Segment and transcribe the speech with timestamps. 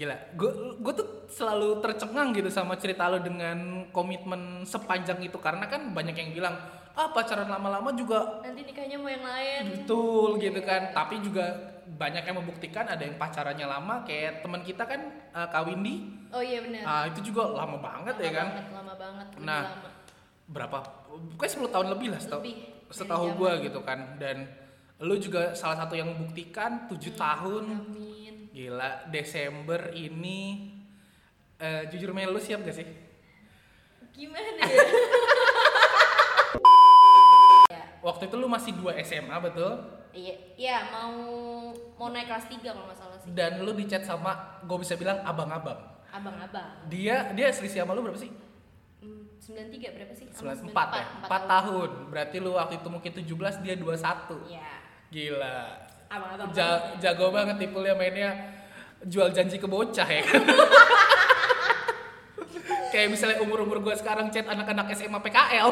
[0.00, 0.16] Gila,
[0.80, 6.16] gue tuh selalu tercengang gitu sama cerita lo dengan komitmen sepanjang itu karena kan banyak
[6.16, 6.56] yang bilang
[6.96, 9.62] ah pacaran lama-lama juga Nanti nikahnya mau yang lain.
[9.76, 10.96] betul gitu kan.
[10.96, 11.52] Tapi juga
[11.90, 15.00] banyak yang membuktikan ada yang pacarannya lama kayak teman kita kan
[15.36, 15.96] eh, Kak Windy,
[16.32, 16.82] Oh iya benar.
[16.82, 18.46] ah, itu juga lama banget lama ya kan.
[18.48, 19.26] Banget, lama banget.
[19.30, 19.88] lebih Nah, lama.
[20.50, 20.78] Berapa?
[21.30, 22.56] Pokoknya 10 tahun lebih lah setahu Lebih
[22.88, 24.48] setahu gue gitu kan dan
[24.98, 28.19] lu juga salah satu yang membuktikan 7 tahun Amin.
[28.50, 30.70] Gila, Desember ini
[31.62, 32.86] eh, jujur Mel lu siap gak sih?
[34.10, 34.66] Gimana ya?
[38.06, 40.00] Waktu itu lu masih 2 SMA betul?
[40.10, 41.14] iya, iya mau
[41.94, 43.30] mau naik kelas 3 kalau nggak salah sih.
[43.30, 45.78] Dan lu dicat sama gue bisa bilang abang-abang.
[46.10, 46.90] Abang-abang.
[46.90, 48.32] Dia dia selisih sama lu berapa sih?
[48.98, 50.26] Hmm, 93 berapa sih?
[50.34, 51.06] Sama 94 ya?
[51.22, 51.90] 4 empat tahun.
[52.10, 54.50] Berarti lu waktu itu mungkin 17, dia 21.
[54.50, 54.70] Iya.
[55.14, 55.58] Gila.
[56.10, 56.50] Abang-abang.
[56.50, 58.34] Ja- jago banget tipulnya mainnya
[59.06, 60.42] jual janji ke bocah ya kan.
[62.90, 65.70] Kayak misalnya umur-umur gue sekarang chat anak-anak SMA PKL.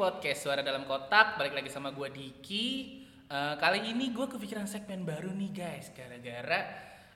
[0.00, 1.36] Podcast Suara Dalam Kotak.
[1.36, 2.68] Balik lagi sama gue Diki.
[3.28, 5.92] Eh, Kali ini gue kepikiran segmen baru nih guys.
[5.92, 6.60] Gara-gara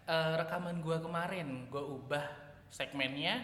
[0.04, 2.28] eh, rekaman gue kemarin Gue ubah
[2.68, 3.40] segmennya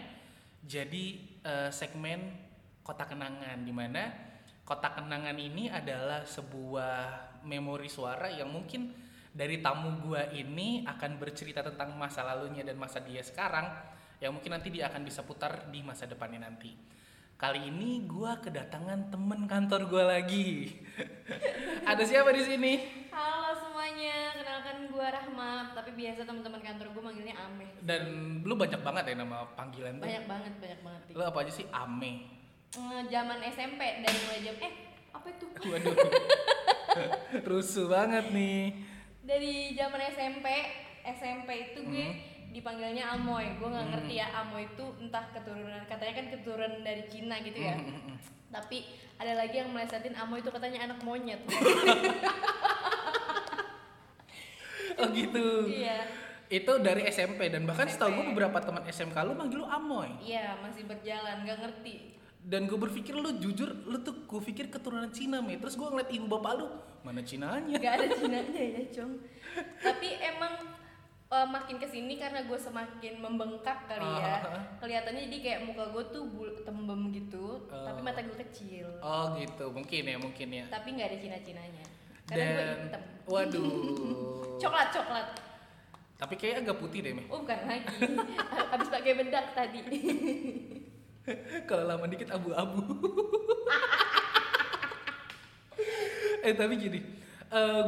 [0.60, 2.36] Jadi eh, segmen
[2.84, 4.12] Kotak Kenangan Di mana
[4.60, 8.92] Kotak Kenangan ini adalah sebuah memori suara Yang mungkin
[9.32, 13.72] dari tamu gue ini akan bercerita tentang masa lalunya dan masa dia sekarang
[14.20, 16.99] Yang mungkin nanti dia akan bisa putar di masa depannya nanti
[17.40, 20.76] Kali ini gua kedatangan temen kantor gua lagi.
[21.88, 22.72] Ada siapa di sini?
[23.08, 27.64] Halo semuanya, kenalkan gue Rahma, tapi biasa teman-teman kantor gue manggilnya Ame.
[27.80, 28.02] Dan
[28.44, 30.04] lu banyak banget ya nama panggilan tuh.
[30.04, 31.00] Banyak banget, banyak banget.
[31.16, 31.66] Lu apa aja sih?
[31.72, 32.12] Ame.
[32.76, 34.72] Eh, Zaman SMP dari mulai jam eh
[35.16, 35.46] apa itu?
[35.72, 35.96] Waduh.
[37.48, 38.84] Rusuh banget nih.
[39.24, 40.44] Dari zaman SMP,
[41.08, 42.29] SMP itu gue Hmm.
[42.50, 43.56] Dipanggilnya Amoy.
[43.58, 47.74] Gue nggak ngerti ya Amoy itu entah keturunan katanya kan keturunan dari Cina gitu ya.
[47.78, 48.18] Hmm,
[48.50, 51.40] Tapi ada lagi yang melesetin Amoy itu katanya anak monyet.
[55.00, 55.64] Oh gitu.
[55.70, 56.04] iya.
[56.50, 57.96] Itu dari SMP dan bahkan SMP.
[57.96, 60.12] setahu gua beberapa teman SMK lu manggil lu Amoy.
[60.20, 62.20] Iya, masih berjalan, nggak ngerti.
[62.40, 65.56] Dan gue berpikir lu jujur, lu tuh gue pikir keturunan Cina, Me.
[65.56, 66.68] Terus gua ngeliat ibu bapak lu,
[67.00, 67.80] mana Cinanya?
[67.80, 69.12] nggak ada Cinanya ya Cong
[69.80, 70.52] tapi emang
[71.30, 74.62] eh, makin ke sini karena gue semakin membengkak kali ya Ah.
[74.76, 77.86] kelihatannya jadi kayak muka gue tuh bul- tembem gitu Oh.
[77.86, 80.64] tapi mata gue kecil Oh gitu, mungkin ya, mungkin ya.
[80.66, 81.86] tapi nggak ada Cina Cinanya
[82.26, 83.70] karena gue hitam waduh.
[84.62, 85.28] coklat coklat
[86.16, 87.24] Tapi kayak agak putih deh, Me.
[87.26, 87.96] oh bukan lagi
[88.70, 89.80] habis pakai bedak tadi
[91.62, 92.82] Kalau lama dikit abu-abu.
[96.40, 97.00] eh tapi gini,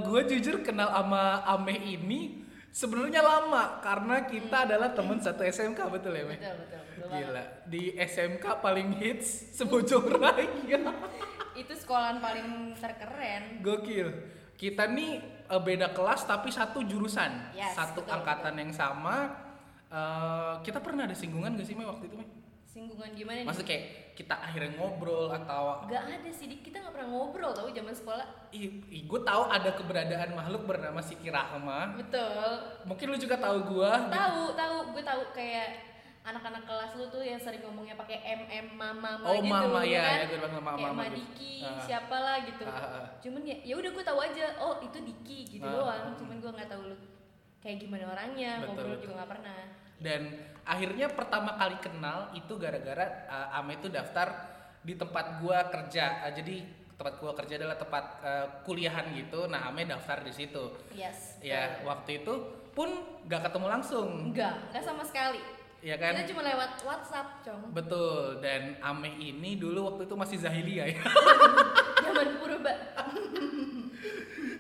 [0.03, 2.42] gue jujur kenal sama Ameh ini
[2.73, 6.41] sebenarnya lama karena kita adalah teman satu SMK betul ya, Meh?
[6.41, 7.21] betul betul betul banget.
[7.29, 10.81] Gila, di SMK paling hits sebojong raya.
[11.53, 14.09] itu sekolahan paling terkeren Gokil.
[14.57, 19.17] Kita nih eh, beda kelas tapi satu jurusan, Yes, satu betul, angkatan yang sama.
[19.87, 22.29] Eh, kita pernah ada singgungan gak sih Meh waktu itu, Meh?
[22.73, 26.61] Singgungan gimana nih Maksudnya kayak kita akhirnya ngobrol atau Gak ada sih Dik.
[26.63, 28.27] kita nggak pernah ngobrol tau zaman sekolah
[28.89, 31.97] gue tahu ada keberadaan makhluk bernama Siti Rahma.
[31.97, 32.53] betul
[32.85, 34.09] Mungkin lu juga tahu gua.
[34.09, 35.69] tahu tahu gue tahu kayak
[36.23, 40.01] anak-anak kelas lu tuh yang sering ngomongnya pakai mm mama mama Oh, gitu mama, iya,
[40.01, 41.17] kan iya, gue bilang mama, kayak mama Ma gitu.
[41.19, 41.79] Diki Ah.
[41.79, 43.07] siapa lah gitu ah, ah.
[43.19, 46.71] cuman ya ya udah gue tahu aja oh itu Diki gitu doang cuman gue nggak
[46.71, 46.97] tahu lu
[47.59, 49.03] kayak gimana orangnya Betul, ngobrol betul.
[49.03, 49.59] juga nggak pernah
[50.03, 54.29] Dan akhirnya pertama kali kenal itu gara-gara uh, Ame itu daftar
[54.83, 56.27] di tempat gua kerja.
[56.27, 59.47] Uh, jadi tempat gua kerja adalah tempat uh, kuliahan gitu.
[59.47, 60.75] Nah, Ame daftar di situ.
[60.93, 62.35] yes Ya, waktu itu
[62.73, 62.89] pun
[63.25, 64.09] gak ketemu langsung.
[64.29, 65.39] enggak enggak sama sekali
[65.83, 66.15] Ya kan?
[66.15, 68.39] kita cuma lewat WhatsApp cong Betul.
[68.39, 71.03] Dan Ame ini dulu waktu itu masih Zahiliyah ya.
[72.07, 72.73] zaman purba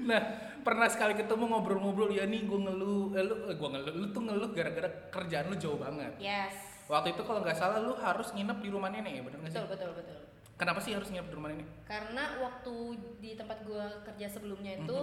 [0.02, 0.22] Nah,
[0.62, 4.22] pernah sekali ketemu ngobrol-ngobrol ya nih gue ngeluh, eh, lu, eh, gua ngeluh, lu tuh
[4.22, 6.14] ngeluh gara-gara kerjaan lu jauh banget.
[6.18, 6.54] yes.
[6.86, 9.58] Waktu itu kalau nggak salah lu harus nginep di rumah nenek ya, bener nggak sih?
[9.58, 10.18] betul betul betul.
[10.54, 11.68] Kenapa sih harus nginep di rumah nenek?
[11.84, 12.74] karena waktu
[13.18, 14.96] di tempat gue kerja sebelumnya itu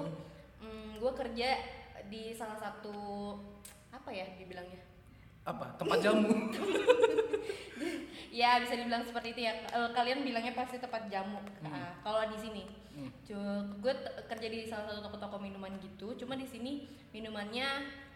[0.60, 1.00] Mhm.
[1.00, 1.50] gue kerja
[2.08, 2.96] di salah satu
[3.90, 4.80] apa ya dibilangnya?
[5.44, 5.76] Apa?
[5.76, 6.30] Tempat jamu?
[8.30, 9.54] Ya bisa dibilang seperti itu ya.
[9.66, 11.42] Eh, kalian bilangnya pasti tempat jamu.
[11.66, 13.80] Nah, kalau di sini Hmm.
[13.80, 13.94] gue
[14.28, 16.84] kerja di salah satu toko-toko minuman gitu cuma di sini
[17.16, 17.70] minumannya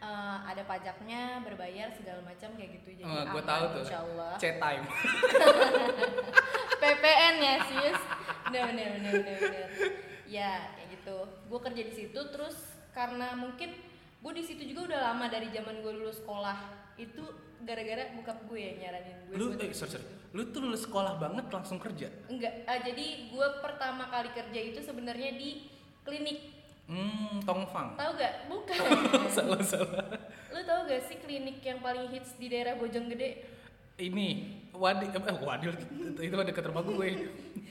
[0.04, 3.00] eh, ada pajaknya berbayar segala macam kayak gitu.
[3.00, 3.86] Jadi Oh, gue tahu tuh.
[4.36, 4.84] chat time.
[6.82, 8.00] PPN ya sis
[8.52, 9.70] bener bener bener bener, bener.
[10.28, 11.18] ya kayak gitu.
[11.48, 12.58] Gue kerja di situ terus
[12.92, 13.74] karena mungkin
[14.20, 16.58] gue di situ juga udah lama dari zaman gue lulus sekolah
[17.00, 17.24] itu
[17.64, 20.06] gara-gara bokap gue ya nyaranin gue lu buat eh sorry, sorry.
[20.06, 20.36] situ.
[20.36, 22.08] lu tuh lulus sekolah banget langsung kerja?
[22.28, 25.70] Enggak ah, jadi gue pertama kali kerja itu sebenarnya di
[26.04, 26.40] klinik.
[26.84, 27.96] Hmm tongfang.
[27.96, 28.34] Tahu gak?
[28.52, 28.78] Bukan.
[29.36, 30.04] Salah salah.
[30.52, 33.46] Lu tahu gak sih klinik yang paling hits di daerah Bojonggede?
[33.94, 34.28] Ini
[34.74, 35.72] Wadi eh Wadil
[36.26, 37.08] itu, mah deket rumah gue.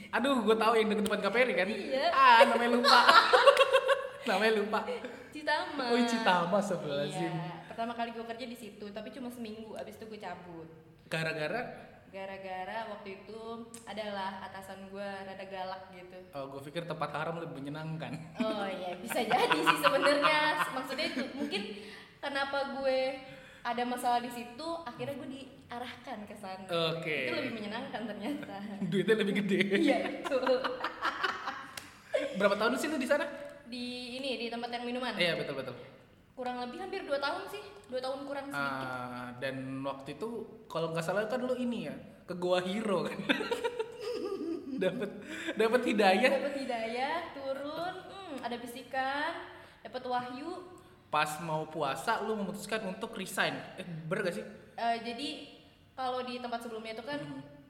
[0.09, 1.67] Aduh gue tahu yang deket depan KPRI kan?
[1.69, 2.05] Iya.
[2.09, 2.99] ah namanya lupa.
[4.23, 4.79] Namanya lupa.
[5.35, 5.83] Citama.
[5.91, 10.05] Oh Citama sebelah iya pertama kali gue kerja di situ tapi cuma seminggu abis itu
[10.05, 10.69] gue cabut.
[11.09, 11.89] Gara-gara?
[12.13, 13.41] Gara-gara waktu itu
[13.89, 16.21] adalah atasan gue rada galak gitu.
[16.37, 18.13] Oh, gue pikir tempat haram lebih menyenangkan.
[18.45, 20.69] Oh iya bisa jadi sih sebenarnya.
[20.69, 21.61] Maksudnya itu mungkin
[22.21, 23.17] kenapa gue
[23.65, 26.69] ada masalah di situ akhirnya gue diarahkan ke sana.
[26.93, 27.17] Oke.
[27.25, 28.55] itu lebih menyenangkan ternyata.
[28.93, 29.59] Duitnya lebih gede.
[29.81, 30.61] Iya betul.
[32.37, 33.25] Berapa tahun sih lu di sana?
[33.65, 35.17] Di ini di tempat yang minuman?
[35.17, 35.92] Iya betul betul
[36.33, 37.63] kurang lebih hampir dua tahun sih
[37.93, 38.87] dua tahun kurang sedikit.
[38.89, 40.29] Ah, dan waktu itu
[40.65, 41.95] kalau nggak salah kan lu ini ya
[42.25, 43.19] ke Goa Hero kan.
[44.83, 45.11] Dapat
[45.55, 46.31] dapat hidayah.
[46.43, 49.31] Dapat hidayah turun hmm, ada bisikan
[49.85, 50.51] dapat wahyu.
[51.13, 53.53] Pas mau puasa lu memutuskan untuk resign.
[53.77, 54.45] Eh bener gak sih?
[54.73, 55.29] Eh, jadi
[55.93, 57.21] kalau di tempat sebelumnya itu kan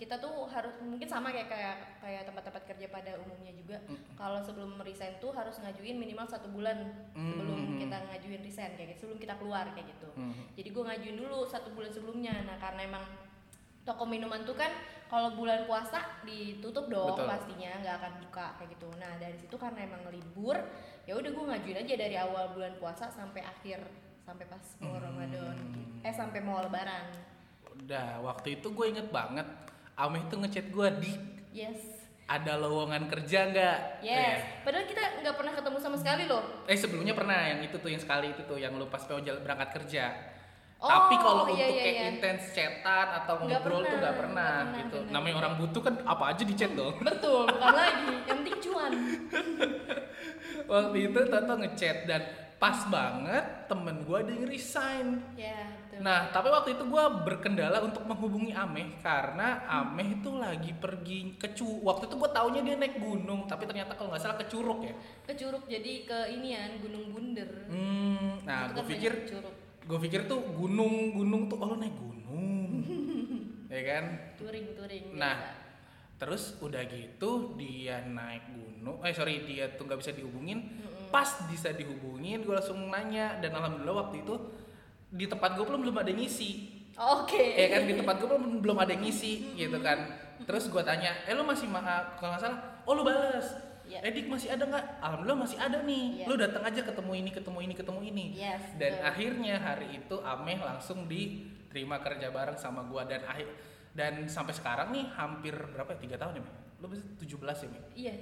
[0.04, 3.80] kita tuh harus mungkin sama kayak kayak kayak tempat-tempat kerja pada umumnya juga
[4.14, 6.76] kalau sebelum resign tuh harus ngajuin minimal satu bulan
[7.16, 7.80] sebelum Hmm.
[7.80, 10.36] kita ngajuin resign kayak gitu sebelum kita keluar kayak gitu Hmm.
[10.54, 13.06] jadi gue ngajuin dulu satu bulan sebelumnya nah karena emang
[13.82, 14.76] toko minuman tuh kan
[15.08, 17.28] kalau bulan puasa ditutup dong Betul.
[17.30, 20.60] pastinya nggak akan buka kayak gitu nah dari situ karena emang libur
[21.04, 23.80] ya udah gue ngajuin aja dari awal bulan puasa sampai akhir
[24.20, 25.80] sampai pas mau Ramadan gitu.
[26.02, 27.08] eh sampai mau lebaran
[27.74, 29.48] udah waktu itu gue inget banget
[29.94, 31.14] Ameh tuh ngechat gue di
[31.54, 32.02] yes.
[32.26, 33.78] ada lowongan kerja nggak?
[34.02, 34.66] Yes.
[34.66, 36.66] Padahal kita nggak pernah ketemu sama sekali loh.
[36.66, 39.70] Eh sebelumnya pernah yang itu tuh yang sekali itu tuh yang lu pas mau berangkat
[39.78, 40.34] kerja.
[40.84, 42.06] Oh, tapi kalau iya, untuk iya, kayak iya.
[42.12, 44.98] intens chatan atau Nggak ngobrol tuh pernah, nggak pernah, pernah, gitu.
[45.00, 45.14] bener.
[45.16, 46.96] namanya orang butuh kan apa aja di chat dong.
[47.08, 48.92] Betul bukan lagi yang penting cuan.
[50.68, 52.22] Waktu itu Toto ngechat dan
[52.64, 57.78] pas banget temen gue ada yang resign ya betul Nah, tapi waktu itu gue berkendala
[57.84, 61.86] untuk menghubungi Ameh karena Ameh itu lagi pergi ke Cu.
[61.86, 64.96] Waktu itu gue taunya dia naik gunung, tapi ternyata kalau nggak salah ke Curug ya.
[65.22, 69.14] ke Curug jadi ke inian Gunung Bunder Hmm, nah gue kan pikir,
[69.84, 72.82] gue pikir tuh gunung-gunung tuh, oh lo naik gunung,
[73.74, 74.04] ya kan?
[74.34, 75.62] touring touring Nah, biasa.
[76.18, 80.74] terus udah gitu dia naik gunung, eh sorry dia tuh nggak bisa dihubungin.
[81.14, 83.38] Pas bisa dihubungin, gue langsung nanya.
[83.38, 84.34] Dan alhamdulillah waktu itu
[85.14, 86.82] di tempat gue belum belum ada ngisi.
[86.98, 87.38] oke.
[87.54, 90.10] Ya kan di tempat gue belum belum ada ngisi gitu kan.
[90.42, 93.46] Terus gue tanya eh lu masih ma kalau nggak salah oh lu bales.
[93.86, 94.02] Iya.
[94.10, 94.86] Edik masih ada nggak?
[95.06, 96.06] Alhamdulillah masih ada nih.
[96.18, 96.26] Iya.
[96.26, 98.26] lu datang aja ketemu ini ketemu ini ketemu ini.
[98.34, 99.10] Yes, dan betul.
[99.14, 103.06] akhirnya hari itu Ameh langsung diterima kerja bareng sama gua.
[103.06, 103.46] Dan akhir
[103.94, 106.00] dan sampai sekarang nih hampir berapa ya?
[106.02, 106.44] Tiga tahun ya
[106.84, 107.84] lu masih 17 ya Meh?
[107.96, 108.14] iya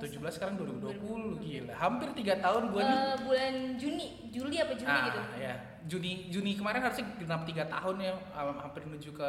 [0.00, 1.74] 17 17 sekarang 2020 gila.
[1.78, 2.96] Hampir tiga tahun gua nih.
[2.98, 5.20] Eh, bulan Juni Juli apa Juni ah, gitu.
[5.38, 5.54] ya.
[5.84, 9.28] Juni Juni kemarin harusnya genap tiga tahun ya um, hampir menuju ke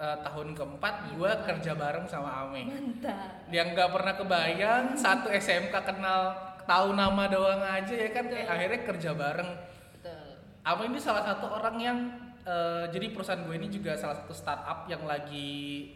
[0.00, 2.66] uh, tahun keempat gua kerja bareng sama Ame.
[2.66, 3.46] Mantap.
[3.52, 6.22] Yang nggak pernah kebayang satu SMK kenal
[6.64, 9.50] tahu nama doang aja ya kan eh, akhirnya kerja bareng.
[9.98, 10.26] Betul.
[10.66, 11.98] Ame ini salah satu orang yang
[12.46, 15.90] uh, jadi perusahaan gue ini juga salah satu startup yang lagi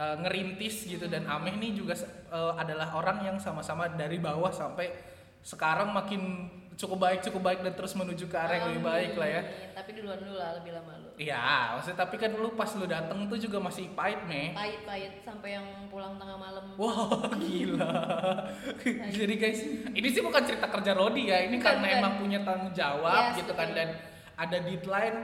[0.00, 1.92] uh, ngerintis gitu dan Ameh ini juga
[2.32, 4.88] uh, adalah orang yang sama-sama dari bawah sampai
[5.40, 9.28] sekarang makin cukup baik cukup baik dan terus menuju ke arah yang lebih baik lah
[9.28, 9.42] ya.
[9.76, 13.28] Tapi duluan dulu lah lebih lama lu Iya, maksudnya tapi kan lu pas lu dateng
[13.28, 14.56] tuh juga masih pahit meh.
[14.56, 17.92] pahit-pahit sampai yang pulang tengah malam Wah gila.
[19.12, 19.60] Jadi guys,
[19.92, 22.00] ini sih bukan cerita kerja Rodi ya, ini Bukan, karena bukan.
[22.00, 23.88] emang punya tanggung jawab Yes, gitu kan dan
[24.40, 25.16] ada deadline.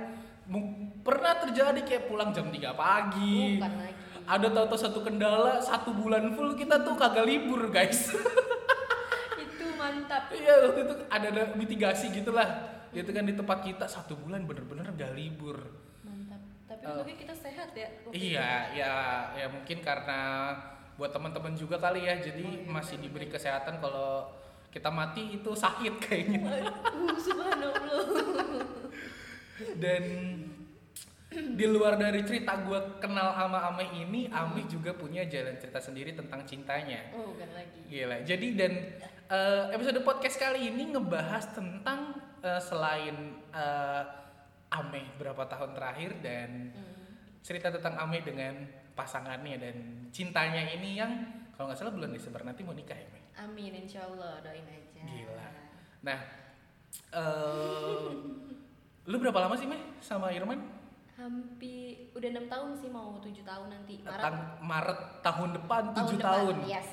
[1.01, 3.57] Pernah terjadi kayak pulang jam 3 pagi.
[3.57, 3.95] bukan lagi
[4.27, 8.11] Ada tahu-tahu satu kendala satu bulan full kita tuh kagak libur guys.
[9.45, 12.49] itu mantap Iya waktu itu ada, ada mitigasi gitulah.
[12.91, 15.61] Gitu kan di tempat kita satu bulan bener-bener gak libur.
[16.03, 16.91] mantap tapi Oh.
[16.97, 18.93] untungnya kita sehat ya Iya, ya,
[19.35, 20.55] ya mungkin karena
[20.95, 24.33] buat teman-teman juga kali ya, jadi Oh, iya, masih diberi kesehatan kalau
[24.69, 26.41] kita mati itu sakit kayaknya.
[26.41, 26.73] itu.
[26.73, 27.77] Uh, subhanallah
[29.77, 30.05] Dan
[31.37, 36.13] di luar dari cerita gue kenal sama Ame ini, Ame juga punya jalan cerita sendiri
[36.13, 37.13] tentang cintanya.
[37.13, 37.81] Oh, bukan lagi.
[37.87, 38.17] Gila.
[38.23, 38.73] Jadi dan
[39.27, 43.17] eh, episode podcast kali ini ngebahas tentang eh, selain
[43.51, 44.03] eh,
[44.67, 47.07] Ame berapa tahun terakhir dan Hmm.
[47.41, 49.77] cerita tentang Ame dengan pasangannya dan
[50.11, 51.13] cintanya ini yang
[51.55, 53.21] kalau nggak salah bulan Desember nanti mau nikah ya, Me?
[53.39, 55.01] Amin, insya Allah doain aja.
[55.01, 55.49] Gila.
[56.03, 56.19] Nah,
[57.13, 58.09] eh
[59.07, 60.59] lu berapa lama sih, Meh, sama Irman?
[61.17, 63.99] Hampir udah enam tahun sih mau tujuh tahun nanti.
[63.99, 66.29] Maret Tang- Maret tahun depan tahun 7 depan.
[66.29, 66.57] tahun.
[66.67, 66.89] Yes.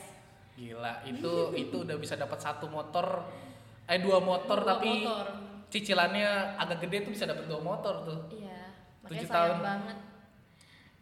[0.54, 1.32] Gila, itu
[1.64, 3.28] itu udah bisa dapat satu motor
[3.84, 5.28] eh dua motor Dua tapi motor.
[5.68, 8.20] cicilannya agak gede tuh bisa dapat dua motor tuh.
[8.32, 8.72] Iya.
[9.02, 9.60] Makanya Tujuh sayang tahun.
[9.62, 9.98] banget.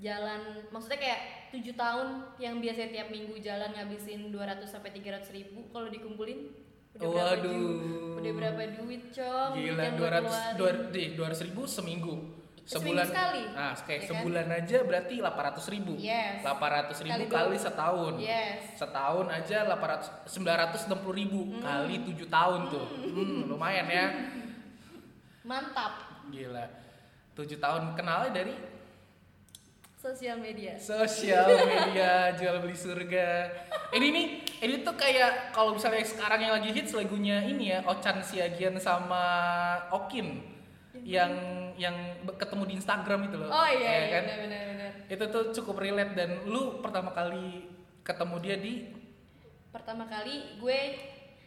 [0.01, 5.69] Jalan, maksudnya kayak tujuh tahun yang biasanya tiap minggu jalan ngabisin 200 sampai 300 ribu
[5.69, 6.49] kalau dikumpulin
[6.91, 7.45] udah berapa Waduh.
[7.45, 10.57] du- udah berapa duit cong duit Gila, 200 keluarin.
[10.57, 10.71] dua,
[11.29, 12.40] 200 ribu seminggu.
[12.71, 14.09] Sebulan sekali, Nah, kayak ya kan?
[14.15, 15.93] sebulan aja berarti 800 ribu.
[15.99, 16.39] Yes.
[16.39, 18.13] 800 ribu Kali kali, setahun.
[18.15, 18.79] Yes.
[18.79, 22.87] Setahun aja 800 960 ribu kali 7 tahun tuh.
[23.11, 24.07] Hmm, lumayan ya.
[25.49, 25.99] mantap
[26.31, 26.63] Gila.
[27.35, 28.53] 7 tahun kenalnya dari
[30.01, 33.51] sosial media sosial media jual beli surga.
[33.93, 34.27] Ini nih,
[34.63, 39.21] ini tuh kayak kalau misalnya sekarang yang lagi hits lagunya ini ya, Ochan Siagian sama
[39.93, 40.50] Okin
[41.01, 41.31] yang
[41.75, 41.95] yang
[42.35, 43.47] ketemu di Instagram itu loh.
[43.47, 44.23] oh iya, Ya iya kan?
[44.27, 47.71] benar benar benar Itu tuh cukup relate dan lu pertama kali
[48.01, 48.73] ketemu dia di
[49.71, 50.79] pertama kali gue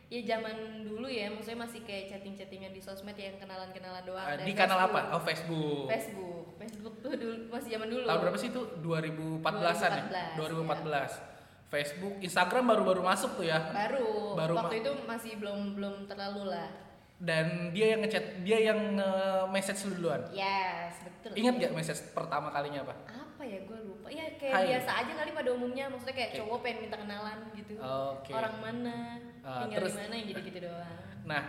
[0.08, 4.24] ya zaman dulu ya maksudnya masih kayak chatting chattingan di sosmed yang kenalan kenalan doang
[4.24, 4.96] uh, di kanal Facebook.
[4.96, 5.00] apa?
[5.12, 5.84] Oh, Facebook.
[5.90, 8.62] Facebook Facebook tuh dulu masih zaman dulu Tahun berapa sih itu?
[8.80, 10.04] 2014-an ya?
[10.38, 10.40] 2014.
[10.40, 13.58] 2014, Facebook, Instagram baru-baru masuk tuh ya.
[13.74, 16.68] baru, Baru waktu itu masih belum belum terlalu lah
[17.24, 20.20] Dan dia yang ngechat, dia yang nge-message lu duluan.
[20.30, 22.94] yes betul Ingat gak message pertama kalinya apa?
[23.08, 24.64] apa ya gue lupa ya kayak Hai.
[24.70, 26.38] biasa aja kali pada umumnya maksudnya kayak Oke.
[26.38, 28.30] cowok pengen minta kenalan gitu Oke.
[28.30, 28.96] orang mana
[29.40, 31.42] Ah, tinggal terus- di mana yang gitu-gitu doang Nah,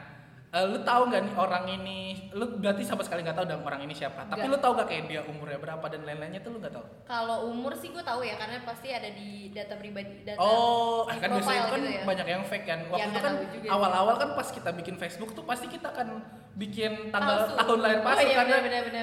[0.47, 1.99] eh, lu tahu nggak nih orang ini?
[2.31, 4.23] Lu berarti sama sekali nggak tahu dong orang ini siapa.
[4.25, 6.85] Tapi lu tahu gak kayak dia umurnya berapa dan lain-lainnya tuh lu nggak tahu.
[7.03, 11.17] kalau umur sih gue tahu ya karena pasti ada di data pribadi data Oh, di
[11.17, 12.03] kan biasanya itu kan gitu ya.
[12.03, 12.79] banyak yang fake kan.
[12.85, 13.35] Waktu Ya, itu nggak kan
[13.69, 16.07] awal-awal kan pas kita bikin Facebook tuh pasti kita akan
[16.55, 17.55] bikin tanggal Palsu.
[17.57, 18.55] tahun lahir Oh, palsu iya, karena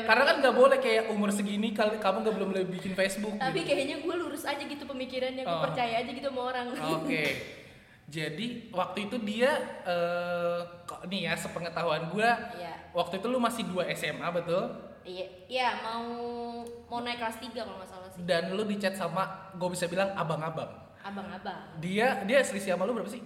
[0.03, 3.37] karena kan nggak boleh kayak umur segini kali kamu nggak belum boleh bikin Facebook.
[3.37, 3.69] tapi gitu.
[3.69, 5.61] kayaknya gue lurus aja gitu pemikirannya gue Oh.
[5.63, 7.25] percaya aja gitu sama orang Oke.
[8.13, 12.93] Jadi waktu itu dia eh kok nih ya sepengetahuan gua Iya.
[12.93, 14.69] waktu itu lu masih 2 SMA betul?
[15.03, 16.05] iya iya mau
[16.87, 20.13] mau naik kelas 3 kalau nggak salah sih Dan lu dicat sama gue bisa bilang
[20.13, 20.71] abang-abang.
[21.01, 23.19] abang-abang Dia dia selisih sama lu berapa sih?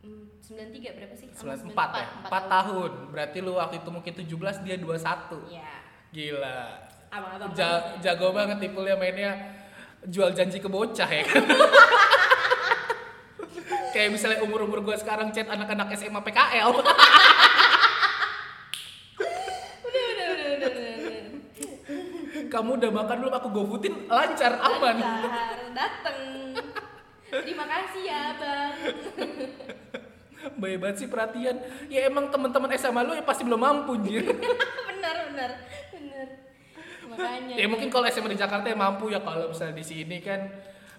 [0.00, 1.28] Hmm, 93 berapa sih?
[1.30, 2.06] Sama 94 ya?
[2.16, 2.90] 4 empat tahun.
[3.10, 5.50] Berarti lu waktu itu mungkin 17 dia 21.
[5.50, 5.70] Iya.
[6.10, 6.60] Gila.
[7.10, 7.48] Abang-abang.
[7.52, 9.36] Ja- jago banget tipulnya mainnya
[10.04, 11.44] jual janji ke bocah ya kan.
[13.92, 16.72] Kayak misalnya umur-umur gue sekarang chat anak-anak SMA PKL.
[19.82, 20.72] Udah, udah, udah.
[22.48, 23.34] Kamu udah makan belum?
[23.36, 24.96] Aku gofoodin lancar, aman.
[25.00, 26.20] Lancar, dateng.
[27.32, 28.76] Terima kasih ya, Bang.
[30.60, 31.56] Baik banget sih perhatian.
[31.88, 34.26] Ya emang teman-teman SMA lu ya pasti belum mampu, Jir.
[34.88, 35.50] benar, benar.
[35.92, 36.28] Benar.
[37.12, 37.54] Makanya.
[37.56, 40.48] ya mungkin kalau SMA di Jakarta ya mampu ya kalau misalnya di sini kan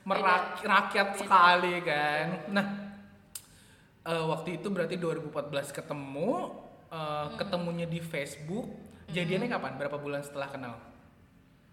[0.04, 2.26] merak rakyat sekali kan.
[2.50, 2.66] Nah,
[4.04, 5.32] eh, waktu itu berarti 2014
[5.72, 6.32] ketemu,
[6.88, 8.68] eh, ketemunya di Facebook.
[9.06, 9.76] Jadiannya kapan?
[9.76, 10.76] Berapa bulan setelah kenal?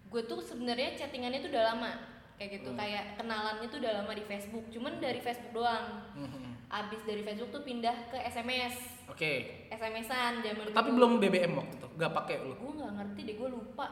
[0.03, 1.87] gue tuh sebenarnya chattingannya tuh udah lama
[2.35, 2.75] kayak gitu Hmm.
[2.75, 6.67] kayak kenalannya tuh udah lama di Facebook cuman dari Facebook doang Mhm.
[6.67, 8.75] abis dari Facebook tuh pindah ke SMS
[9.07, 9.63] Oke.
[9.71, 12.51] SMS-an zaman Tapi belum BBM waktu itu, gak pakai lu.
[12.53, 13.87] gue nggak ngerti deh gue lupa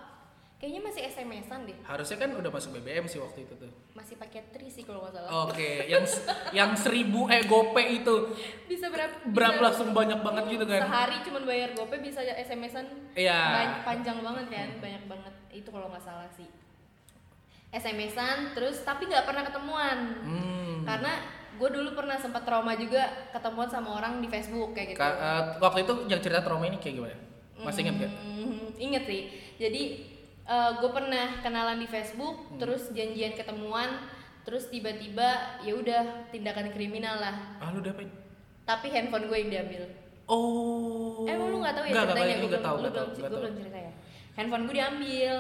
[0.59, 3.71] kayaknya masih SMS-an deh Harusnya kan udah masuk BBM sih waktu itu tuh.
[3.91, 6.03] masih pakai tri sih kalau nggak salah Oke, yang
[6.51, 8.15] yang seribu eh gope itu
[8.65, 10.83] bisa berapa berapa bisa- langsung banyak banget gitu kan?
[10.83, 13.39] sehari cuman bayar gopay bisa SMS-an Iya.
[13.49, 16.47] ban- panjang banget kan banyak banget itu kalau nggak salah sih
[17.71, 20.81] SMS-an terus tapi nggak pernah ketemuan Hmm.
[20.83, 21.11] karena
[21.53, 25.43] gue dulu pernah sempat trauma juga ketemuan sama orang di Facebook kayak gitu Ka- eh,
[25.57, 27.15] waktu itu yang cerita trauma ini kayak gimana?
[27.59, 28.11] Masih inget gak?
[28.13, 29.21] Hmm, inget sih
[29.55, 29.81] jadi
[30.75, 32.57] gue pernah kenalan di Facebook Hmm.
[32.57, 34.01] terus janjian ketemuan
[34.41, 35.29] terus tiba-tiba
[35.59, 38.09] ya udah tindakan kriminal lah Ah lu dapain?
[38.63, 39.83] tapi handphone gue yang diambil
[40.25, 41.25] Oh.
[41.25, 42.25] Emang lu gak tahu ya Nggak, nggak, ceritanya?
[42.29, 43.91] nggak, Gue nggak belum, tahu, lu nggak belum, gue nggak belum cerita ya.
[44.31, 45.35] Handphone gue diambil.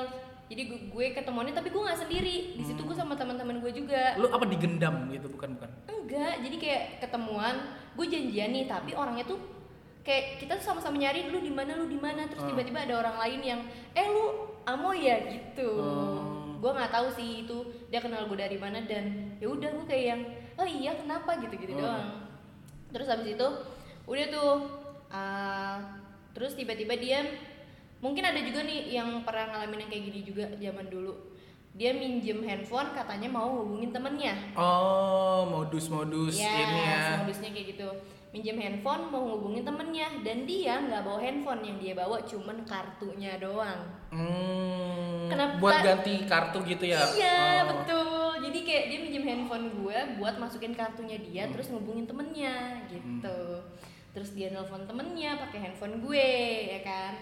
[0.49, 2.37] Jadi gue, gue ketemuannya tapi gue nggak sendiri.
[2.57, 4.17] Di situ gue sama teman-teman gue juga.
[4.17, 5.69] Lu apa digendam gitu bukan bukan?
[5.85, 7.55] Enggak, jadi kayak ketemuan,
[7.93, 9.37] gue janjian nih, tapi orangnya tuh
[10.01, 12.49] kayak kita tuh sama-sama nyari lu di mana lu di mana terus Ah.
[12.49, 13.61] tiba-tiba ada orang lain yang
[13.93, 16.59] eh lu amo ya gitu Oh.
[16.59, 17.57] gue nggak tahu sih itu
[17.87, 19.05] dia kenal gue dari mana dan
[19.37, 20.21] ya udah gue kayak yang
[20.55, 21.81] oh iya kenapa gitu gitu Oh.
[21.81, 22.09] doang
[22.89, 23.47] terus habis itu
[24.03, 24.51] udah tuh
[25.09, 25.77] ah,
[26.31, 27.23] terus tiba-tiba dia
[27.99, 31.13] mungkin ada juga nih yang pernah ngalamin yang kayak gini juga zaman dulu
[31.71, 36.99] dia minjem handphone katanya mau hubungin temennya Oh, modus-modus ya, ini ya.
[37.19, 37.89] modusnya kayak gitu
[38.29, 43.35] minjem handphone mau hubungin temennya dan dia nggak bawa handphone yang dia bawa cuman kartunya
[43.37, 47.01] doang Hmm, Kenapa- buat ganti kartu gitu ya?
[47.11, 47.73] iya Oh.
[47.75, 48.09] betul
[48.41, 51.53] jadi kayak dia minjem handphone gue buat masukin kartunya dia Hmm.
[51.53, 53.39] terus ngubungin temennya gitu
[54.09, 56.29] terus dia nelpon temennya pakai handphone gue
[56.67, 57.13] ya kan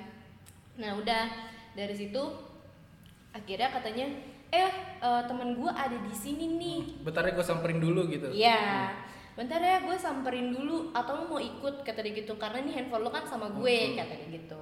[0.76, 1.24] nah udah
[1.74, 2.24] dari situ
[3.30, 4.06] akhirnya katanya
[4.50, 8.28] eh eh, temen gue ada di sini nih Bentar ya gue samperin dulu gitu.
[8.30, 8.92] Iya.
[9.38, 13.06] Bentar ya gue samperin dulu atau lu mau ikut kata dia gitu karena nih handphone
[13.06, 14.58] lo kan sama gue kata dia gitu.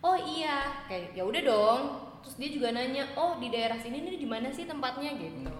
[0.00, 1.80] Oh iya, kayak ya udah dong.
[2.24, 5.52] Terus dia juga nanya, "Oh, di daerah sini nih di mana sih tempatnya?" gitu.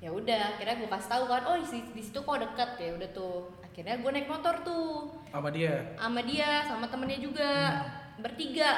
[0.00, 3.10] Ya udah, akhirnya gue kasih tahu kan, "Oh, di, di situ kok deket ya." Udah
[3.12, 3.52] tuh.
[3.60, 5.94] Akhirnya gue naik motor tuh Sama dia.
[5.94, 7.48] sama dia sama temennya juga
[8.18, 8.76] bertiga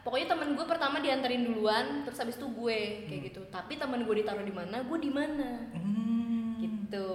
[0.00, 4.14] pokoknya temen gue pertama dianterin duluan terus habis itu gue kayak gitu tapi temen gue
[4.16, 6.56] ditaruh di mana gue di mana Hmm.
[6.56, 7.10] gitu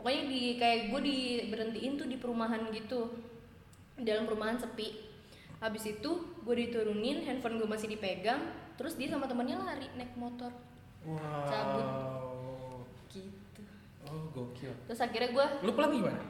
[0.00, 3.12] pokoknya di kayak gue diberhentiin tuh di perumahan gitu
[3.94, 4.96] di dalam perumahan sepi
[5.58, 8.40] habis itu gue diturunin handphone gue masih dipegang
[8.74, 10.48] terus dia sama temennya lari naik motor
[11.00, 11.16] Wow.
[11.48, 11.88] Cabut.
[13.08, 13.60] gitu
[14.04, 14.68] Oh, gokil.
[14.84, 16.20] terus akhirnya gue Lu pulang gimana?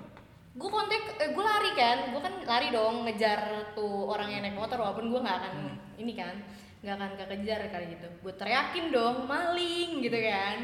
[0.50, 3.38] gue kontak eh, gue lari kan gue kan lari dong ngejar
[3.72, 5.54] tuh orang yang naik motor walaupun gue nggak akan
[5.96, 6.34] ini kan
[6.80, 8.08] nggak akan kekejar kali gitu.
[8.24, 10.58] Gue teriakin dong maling gitu kan.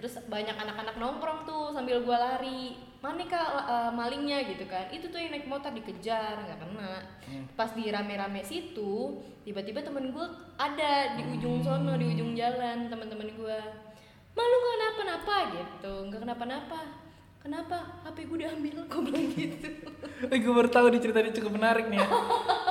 [0.00, 2.74] Terus banyak anak-anak nongkrong tuh sambil gue lari.
[3.00, 4.90] Mana kak eh, malingnya gitu kan.
[4.90, 6.94] Itu tuh yang naik motor dikejar nggak kena.
[7.54, 10.26] Pas di rame-rame situ tiba-tiba temen gue
[10.58, 13.58] ada di ujung sono di ujung jalan teman-teman gue
[14.34, 14.74] malu nggak?
[14.74, 15.92] Kenapa-napa gitu.
[16.10, 16.80] Nggak kenapa-napa.
[17.40, 18.04] Kenapa?
[18.04, 19.68] HP gue diambil gue bilang gitu.
[20.28, 22.08] Eh, gue baru tahu nih cerita ini cukup menarik nih ya.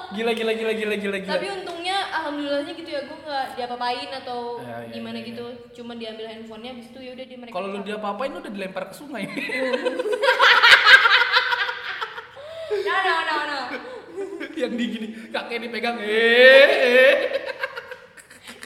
[0.09, 1.33] Gila, gila, gila, gila, gila, gila.
[1.37, 1.78] tapi untungnya
[2.11, 5.29] alhamdulillahnya gitu ya gue nggak diapa-apain atau Ya, ya, gimana ya, ya.
[5.29, 5.45] gitu
[5.75, 8.83] cuma diambil handphonenya habis itu ya udah dia mereka Kalau lu dia apa-apain udah dilempar
[8.85, 9.23] ke sungai.
[12.69, 13.59] no no no no
[14.53, 15.95] yang di gini, kakek dipegang.
[15.99, 17.15] Eh, eh.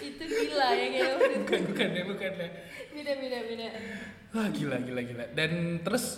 [0.01, 2.47] itu gila ya kayak Bukan, bukan ya, bukan ya.
[2.89, 3.67] beda beda beda
[4.34, 5.25] Wah, gila, gila, gila.
[5.32, 5.51] Dan
[5.86, 6.17] terus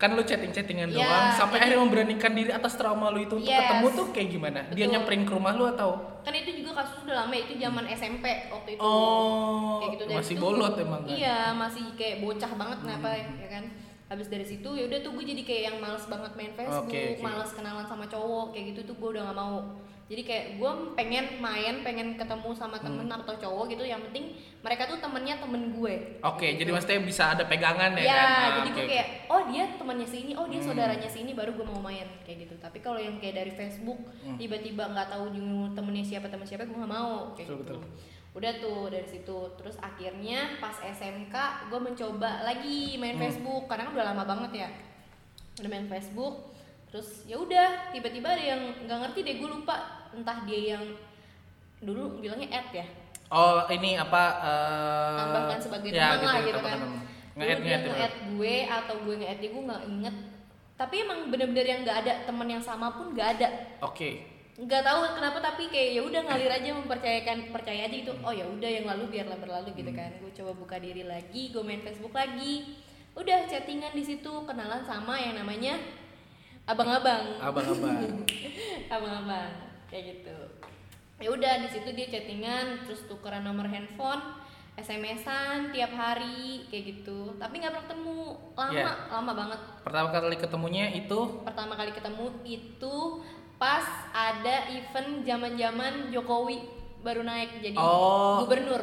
[0.00, 3.60] kan lu chatting-chattingan Ya, doang sampai akhirnya memberanikan diri atas trauma lu itu untuk Yes.
[3.62, 4.60] ketemu tuh kayak gimana?
[4.66, 4.90] Dia Betul.
[4.90, 8.70] nyamperin ke rumah lu atau kan itu juga kasus udah lama itu zaman SMP waktu
[8.70, 11.10] itu Oh, kayak gitu masih situ- bolot emang kan?
[11.10, 13.64] iya masih kayak bocah banget kenapa ya kan
[14.10, 17.14] habis dari situ ya udah tuh gue jadi kayak yang males banget main Facebook Oke,
[17.14, 17.22] oke.
[17.22, 19.58] males kenalan sama cowok kayak gitu tuh gue udah nggak mau
[20.10, 23.14] jadi kayak gue pengen main pengen ketemu sama temen Hmm.
[23.16, 26.58] atau cowok gitu yang penting mereka tuh temennya temen gue Oke, Gitu.
[26.60, 28.26] jadi maksudnya bisa ada pegangan ya, ya, kan?
[28.26, 30.66] Ah, jadi oke, gue kayak oh dia temannya sini oh dia Hmm.
[30.66, 34.34] saudaranya sini baru gue mau main kayak gitu tapi kalau yang kayak dari Facebook Hmm.
[34.34, 37.80] tiba-tiba nggak tahu juga temennya siapa temen siapa gue nggak mau kayak Betul, gitu betul.
[38.30, 39.38] Udah tuh dari situ.
[39.58, 41.34] Terus akhirnya pas SMK
[41.66, 43.24] gue mencoba lagi main Hmm.
[43.26, 43.66] Facebook.
[43.66, 44.68] Karena kan udah lama banget ya.
[45.58, 46.54] Udah main Facebook.
[46.90, 50.06] Terus ya udah tiba-tiba ada yang nggak ngerti deh gue lupa.
[50.10, 50.84] Entah dia yang
[51.80, 52.86] dulu bilangnya add ya?
[53.30, 56.78] Oh, ini apa eh tambahkan sebagai ya, teman lah gitu kan.
[57.38, 60.16] Nge-add, nge-add, nge-add gue atau gue nge-add dia gue nggak inget.
[60.74, 63.48] Tapi emang bener-bener yang nggak ada teman yang sama pun nggak ada.
[63.86, 64.26] Oke.
[64.60, 68.12] Nggak tahu kenapa tapi kayak ya udah ngalir aja mempercayakan percaya aja gitu.
[68.20, 70.12] Oh ya udah yang lalu biarlah berlalu gitu kan.
[70.20, 72.76] Gue coba buka diri lagi gue main Facebook lagi.
[73.16, 75.80] Udah chattingan di situ kenalan sama yang namanya
[76.68, 77.40] abang-abang.
[77.40, 78.20] Abang-abang.
[78.94, 79.50] abang-abang
[79.88, 80.36] kayak gitu.
[81.20, 84.20] Ya udah di situ dia chattingan terus tukeran nomor handphone
[84.80, 87.36] SMS-an tiap hari kayak gitu.
[87.36, 88.20] Tapi nggak pernah ketemu.
[88.56, 88.90] Lama Iya.
[89.12, 89.60] lama banget.
[89.84, 91.20] Pertama kali ketemunya itu?
[91.44, 92.96] Pertama kali ketemu itu
[93.60, 96.64] pas ada event zaman-zaman Jokowi
[96.98, 98.40] baru naik jadi Oh.
[98.40, 98.80] gubernur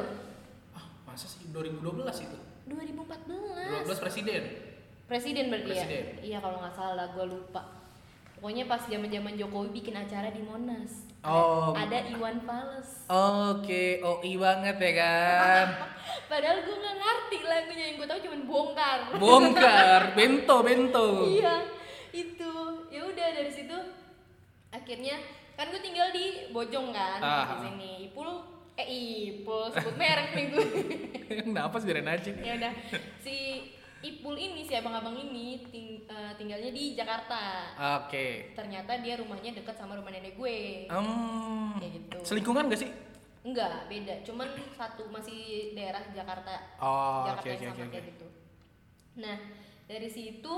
[0.71, 1.81] ah, masa sih 2012
[2.23, 2.37] itu?
[2.67, 4.41] 2014 12 presiden.
[5.05, 6.03] presiden berarti Presiden.
[6.21, 7.61] ya iya kalau nggak salah gue lupa
[8.35, 11.73] pokoknya pas zaman-zaman Jokowi bikin acara di Monas Oh.
[11.73, 15.67] ada Iwan Fals Oke, OI banget ya kan.
[16.31, 21.07] padahal gue nggak ngerti lagunya yang gue tahu cuma bongkar Bongkar, bento, bento.
[21.25, 21.65] iya
[22.13, 22.53] itu
[22.87, 23.75] ya udah dari situ
[24.69, 25.15] akhirnya
[25.53, 27.45] kan gue tinggal di Bojong kan Ah.
[27.49, 28.29] di sini Ipul
[28.73, 28.87] eh
[29.33, 30.65] Ipul sebut merek nih gue
[31.43, 32.29] Kenapa sih biarin aja?
[32.31, 32.73] ya udah
[33.17, 33.65] si
[33.99, 38.53] Ipul ini si abang-abang ini ting- eh, tinggalnya di Jakarta Oke.
[38.53, 41.73] ternyata dia rumahnya dekat sama rumah nenek gue Hmm.
[41.77, 42.17] Kayak gitu.
[42.23, 42.91] Selingkungan gak sih?
[43.39, 47.89] enggak beda cuman satu masih daerah Jakarta Oh, Jakarta oke yang oke sama oke.
[47.89, 48.27] kayak gitu
[49.17, 49.35] nah
[49.87, 50.53] dari situ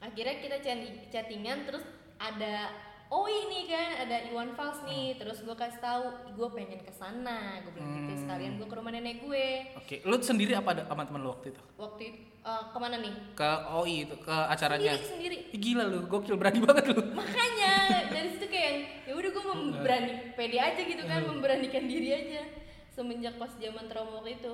[0.00, 1.84] akhirnya kita chat- chattingan terus
[2.16, 2.72] ada
[3.14, 4.90] oh ini kan ada Iwan Fals Hmm.
[4.90, 8.20] nih terus gue kasih tahu gue pengen ke sana gue bilang gitu Hmm.
[8.20, 9.46] sekalian gue ke rumah nenek gue
[9.76, 11.62] Oke, lu sendiri apa ada sama temen lu waktu itu?
[11.76, 14.92] waktu itu eh, ke mana nih Ke OI itu, ke acaranya.
[14.92, 17.00] sendiri sendiri Ih, Gila lu, gokil berani banget lu.
[17.14, 17.74] makanya
[18.10, 18.72] dari situ kayak
[19.04, 22.42] ya udah gue memberani pede aja gitu kan memberanikan diri aja
[22.90, 24.52] semenjak pas zaman trauma waktu itu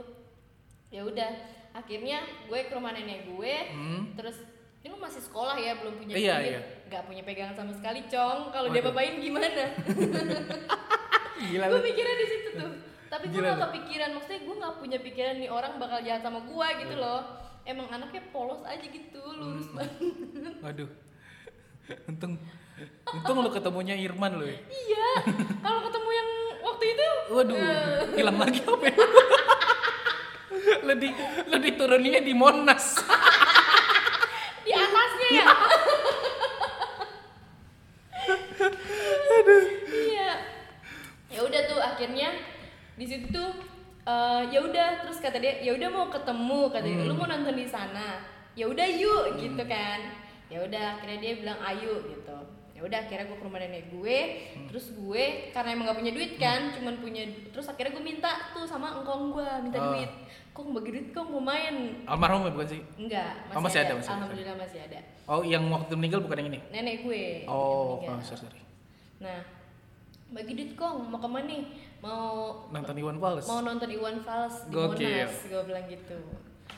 [0.89, 1.31] ya udah
[1.73, 4.03] akhirnya gue ke rumah nenek gue Hmm.
[4.15, 4.37] terus
[4.81, 6.61] ini lu masih sekolah ya belum punya Iya, duit iya.
[6.87, 9.47] nggak punya pegangan sama sekali cong kalau dia bapain gimana
[11.41, 12.73] Gila gue mikirnya di situ tuh
[13.07, 16.69] tapi gue gak kepikiran maksudnya gue nggak punya pikiran nih orang bakal jahat sama gue
[16.79, 17.03] gitu Iya.
[17.03, 17.21] loh
[17.63, 19.77] emang anaknya polos aja gitu lurus Hmm.
[19.77, 20.01] banget
[20.65, 20.91] Waduh.
[22.07, 22.39] Untung
[23.11, 24.57] untung lu ketemunya Irman lu ya.
[24.71, 25.09] iya
[25.59, 26.29] kalau ketemu yang
[26.63, 28.97] waktu itu Waduh, eh, hilang lagi apa ya?
[30.87, 31.09] lu di
[31.47, 32.97] lu dituruninya di Monas.
[34.61, 35.47] di atasnya ya
[39.91, 40.31] iya
[41.29, 42.29] ya udah tuh akhirnya
[42.95, 43.51] di situ tuh
[44.11, 47.55] eh, ya udah terus kata dia ya udah mau ketemu kata dia lu mau nonton
[47.55, 48.19] di sana.
[48.53, 50.01] Ya udah yuk gitu kan.
[50.47, 52.39] Ya udah akhirnya dia bilang ayo gitu.
[52.73, 54.19] Ya udah akhirnya gue ke rumah nenek gue.
[54.67, 58.65] Terus gue karena emang gak punya duit kan cuman punya terus akhirnya gue minta tuh
[58.65, 59.93] sama engkong gue minta Oh.
[59.93, 60.11] duit.
[60.51, 62.03] Kong bagi duit kong mau main?
[62.03, 62.81] Almarhum ya bukan sih?
[62.99, 64.17] enggak Oh, masih ada, masih ada.
[64.19, 64.99] alhamdulillah masih ada.
[65.25, 66.61] Oh, yang waktu meninggal bukan yang ini.
[66.69, 67.47] nenek gue.
[67.47, 68.61] Oh, oh sorry, sorry.
[69.21, 69.39] nah
[70.31, 71.63] bagi duit kong mau ke mana nih
[72.01, 73.45] mau Nonton Iwan Fals.
[73.45, 75.05] mau nonton Iwan Fals di Gokil.
[75.21, 76.17] Monas gue bilang gitu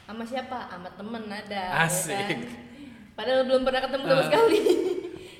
[0.02, 2.10] sama siapa sama temen ada ya Asik.
[2.10, 2.40] kan?
[3.12, 4.26] padahal belum pernah ketemu sama Ah.
[4.26, 4.58] sekali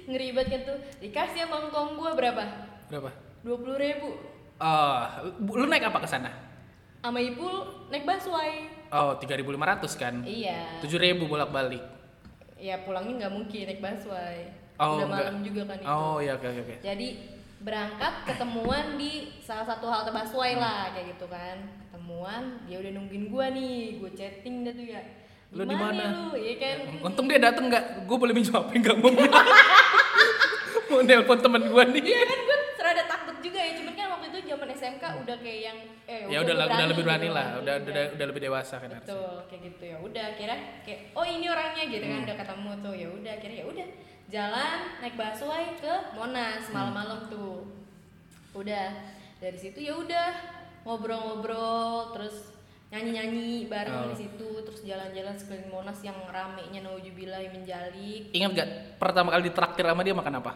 [0.47, 2.45] kan tuh dikasih sama kong gue berapa
[2.87, 3.11] Berapa?
[3.43, 4.11] dua puluh ribu
[4.63, 5.03] Oh,
[5.51, 6.31] lu naik apa ke sana?
[7.03, 7.49] sama ibu
[7.91, 9.49] naik busway Oh, 3.500
[9.97, 10.15] kan?
[10.23, 11.83] iya 7.000 bolak-balik.
[12.55, 14.47] ya pulangnya nggak mungkin naik busway
[14.79, 15.27] Oh, udah enggak.
[15.27, 16.75] malam juga kan itu Oh, iya oke oke oke.
[16.81, 17.09] Jadi
[17.63, 21.63] berangkat ketemuan di salah satu halte busway lah kayak gitu kan.
[21.89, 25.03] Ketemuan dia udah nungguin gua nih, gua chatting dah tuh ya.
[25.53, 26.05] Lu di mana?
[26.11, 26.79] Lu, ya kan.
[27.07, 28.09] Untung dia dateng nggak?
[28.09, 29.13] Gue boleh minjem HP nggak mau?
[30.93, 32.03] mau nelpon temen gue nih.
[32.05, 35.61] Iya kan gua serada takut juga ya, cuman kan waktu itu zaman SMK udah kayak
[35.63, 37.61] yang eh ya udah lah, udah lebih berani gitu lah, kan.
[37.63, 37.87] udah Iya.
[37.87, 39.15] udah udah lebih dewasa kan harusnya.
[39.15, 39.97] Betul, kayak gitu ya.
[39.99, 42.13] Udah kira kayak oh ini orangnya gitu Hmm.
[42.13, 42.95] kan udah ketemu tuh.
[42.95, 43.87] Ya udah kira ya udah
[44.29, 46.73] jalan naik busway ke Monas Hmm.
[46.73, 47.55] malam-malam tuh.
[48.53, 48.87] Udah
[49.39, 50.29] dari situ ya udah
[50.83, 52.53] ngobrol-ngobrol terus
[52.89, 54.09] nyanyi-nyanyi bareng Oh.
[54.09, 58.69] di situ terus jalan-jalan sekeliling Monas yang ramenya naujubillah menjalik Ingat gak
[58.99, 60.53] pertama kali ditraktir sama dia makan apa?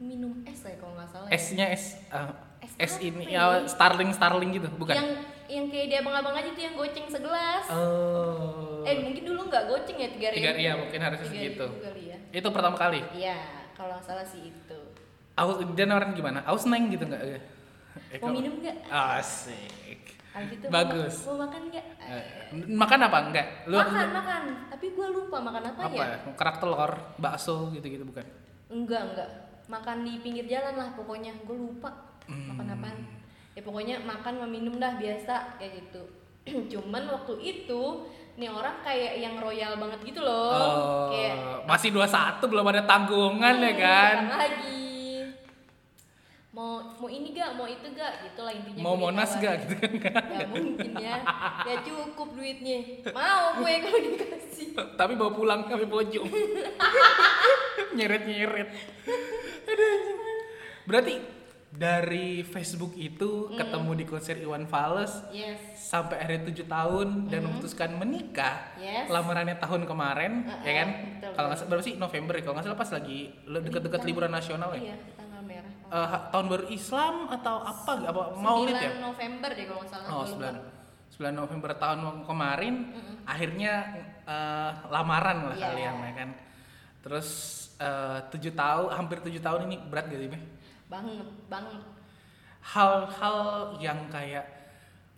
[0.00, 1.36] minum es ya kalau nggak salah ya.
[1.36, 2.49] S-nya S uh, Es
[2.80, 3.60] S ini ya?
[3.60, 4.94] ya Starling Starling gitu, bukan?
[4.94, 5.08] yang
[5.46, 8.80] yang kayak dia abang-abang aja tuh yang goceng segelas Oh.
[8.82, 11.66] eh mungkin dulu nggak goceng ya tiga ribu Tiga- iya, mungkin harusnya segitu.
[11.66, 13.00] ribu kali ya Itu pertama kali.
[13.12, 13.36] Iya,
[13.74, 14.78] kalau nggak salah sih itu.
[15.34, 16.40] Aku dia nawarin gimana?
[16.44, 17.22] Aku seneng gitu nggak?
[17.26, 17.40] Eh,
[18.18, 18.86] Mau minum nggak?
[18.86, 20.00] Asik.
[20.30, 21.26] Itu Bagus.
[21.26, 21.86] Mau, ma- mau makan nggak?
[22.00, 22.24] Eh,
[22.70, 23.46] makan apa enggak?
[23.66, 24.42] Lu makan, makan.
[24.70, 25.98] Tapi gue lupa makan apa, apa?
[25.98, 26.16] ya?
[26.30, 28.22] Kerak telur, bakso gitu-gitu bukan?
[28.68, 29.28] Enggak, enggak.
[29.66, 31.34] Makan di pinggir jalan lah pokoknya.
[31.42, 31.90] Gue lupa
[32.30, 32.74] makan Hmm.
[32.76, 32.98] apaan.
[33.50, 36.02] Ya pokoknya makan sama minum dah biasa kayak gitu.
[36.72, 37.82] Cuman waktu itu
[38.34, 40.54] nih orang kayak yang royal banget gitu loh.
[40.54, 41.34] Oh, kayak
[41.66, 44.16] masih 21 belum ada tanggungan ya "Hmm, kan?
[44.38, 44.78] lagi.
[46.50, 48.82] Mau mau ini gak, mau itu gak, gitu lah intinya.
[48.82, 50.18] Mau monas gak gitu kan?
[50.18, 51.22] Gak mungkin ya,
[51.62, 53.06] gak cukup duitnya.
[53.12, 54.68] Mau gue kalau dikasih.
[54.98, 56.26] Tapi bawa pulang kami pojok.
[57.96, 58.68] Nyeret-nyeret.
[59.62, 59.98] Aduh.
[60.86, 61.14] Berarti
[61.70, 63.54] dari Facebook itu Hmm.
[63.56, 65.78] ketemu di konser Iwan Fals Yes.
[65.80, 68.74] sampai akhirnya tujuh tahun dan memutuskan menikah.
[68.74, 69.06] Yes.
[69.06, 70.88] Lamarannya tahun kemarin, Uh-uh, ya kan?
[71.30, 72.42] Kalau nggak berapa sih November ya?
[72.42, 74.82] Kalau nggak salah pas lagi deket-deket Tang- liburan nasional ya.
[74.82, 75.72] Iya, tanggal merah.
[75.88, 77.92] Ha- tahun baru Islam atau apa?
[78.02, 78.90] Apa Maulid ya?
[78.90, 80.06] 9 November deh kalau nggak salah.
[80.08, 80.50] Oh, gua lupa.
[81.10, 82.74] 9 9 November tahun kemarin
[83.24, 83.72] akhirnya
[84.26, 85.64] eh, lamaran lah Iya.
[85.68, 86.30] kalian ya kan.
[87.00, 87.28] Terus
[87.76, 90.42] eh, tujuh tahun, hampir tujuh tahun ini berat gak sih, Meh?
[90.90, 91.82] Banget, banget.
[92.60, 94.44] Hal-hal yang kayak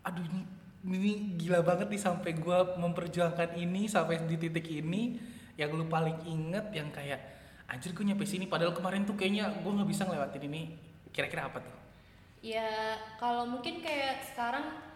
[0.05, 0.45] aduh ini
[0.83, 5.17] ini gila banget nih sampai gua memperjuangkan ini sampai di titik ini.
[5.57, 7.21] Yang lu paling inget yang kayak
[7.69, 10.63] anjir gue nyampe sini padahal kemarin tuh kayaknya gua nggak bisa ngelewatin ini.
[11.09, 11.77] Kira-kira apa tuh?
[12.45, 14.92] Ya kalau mungkin kayak sekarang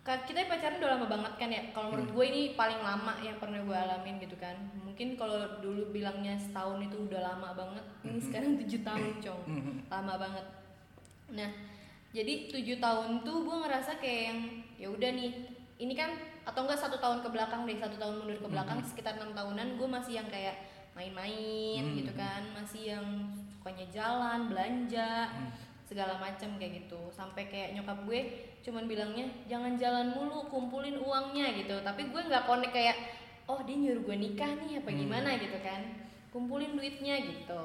[0.00, 1.62] kita pacaran udah lama banget kan ya.
[1.70, 4.56] Kalau menurut gue ini paling lama yang pernah gue alamin gitu kan.
[4.80, 7.84] Mungkin kalau dulu bilangnya setahun itu udah lama banget.
[8.02, 9.40] Ini sekarang tujuh tahun, cong.
[9.46, 9.72] Mhm.
[9.92, 10.46] Lama banget.
[11.30, 11.50] Nah,
[12.10, 14.40] jadi tujuh tahun tuh gue ngerasa kayak yang
[14.80, 15.30] ya udah nih
[15.78, 16.10] ini kan
[16.42, 19.78] atau enggak satu tahun ke belakang deh satu tahun mundur ke belakang sekitar enam tahunan
[19.78, 20.56] gue masih yang kayak
[20.96, 21.96] main-main Hmm.
[21.96, 23.06] gitu kan masih yang
[23.46, 25.50] sukanya jalan belanja Hmm.
[25.90, 27.10] Segala macam kayak gitu.
[27.10, 28.20] Sampai kayak nyokap gue
[28.62, 31.82] cuman bilangnya jangan jalan mulu kumpulin uangnya gitu.
[31.82, 32.96] Tapi gue nggak connect kayak
[33.50, 35.00] oh dia nyuruh gue nikah nih apa Hmm.
[35.02, 35.82] gimana gitu kan.
[36.30, 37.62] Kumpulin duitnya gitu.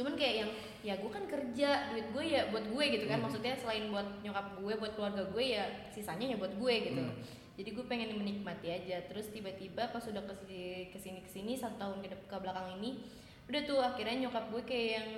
[0.00, 3.20] Cuman kayak yang ya gue kan kerja duit gue ya buat gue gitu kan.
[3.20, 3.28] Hmm.
[3.28, 7.04] maksudnya selain buat nyokap gue buat keluarga gue ya sisanya ya buat gue gitu.
[7.04, 7.12] Hmm.
[7.60, 9.04] jadi gue pengen menikmati aja.
[9.04, 12.80] Terus tiba-tiba pas udah ke sini ke sini ke sini satu tahun ke, ke belakang
[12.80, 13.04] ini
[13.52, 15.08] udah tuh akhirnya nyokap gue kayak yang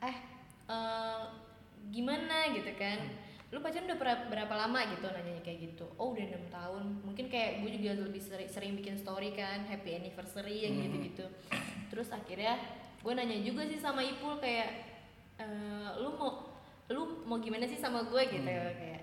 [0.00, 0.16] eh
[0.70, 1.22] eh,
[1.88, 2.98] gimana gitu kan.
[3.50, 3.98] Lu pacaran udah
[4.30, 5.82] berapa, lama gitu nanyanya kayak gitu?
[5.96, 6.84] Oh udah enam tahun.
[7.02, 10.84] Mungkin kayak gue juga lebih sering, sering bikin story kan happy anniversary yang Hmm.
[10.86, 11.26] gitu-gitu.
[11.88, 12.54] Terus akhirnya
[13.00, 14.70] gue nanya juga sih sama Ipul kayak
[15.36, 16.46] "Eh, lu mau
[16.86, 18.70] lu mau gimana sih sama gue gitu Hmm.
[18.72, 19.02] kayak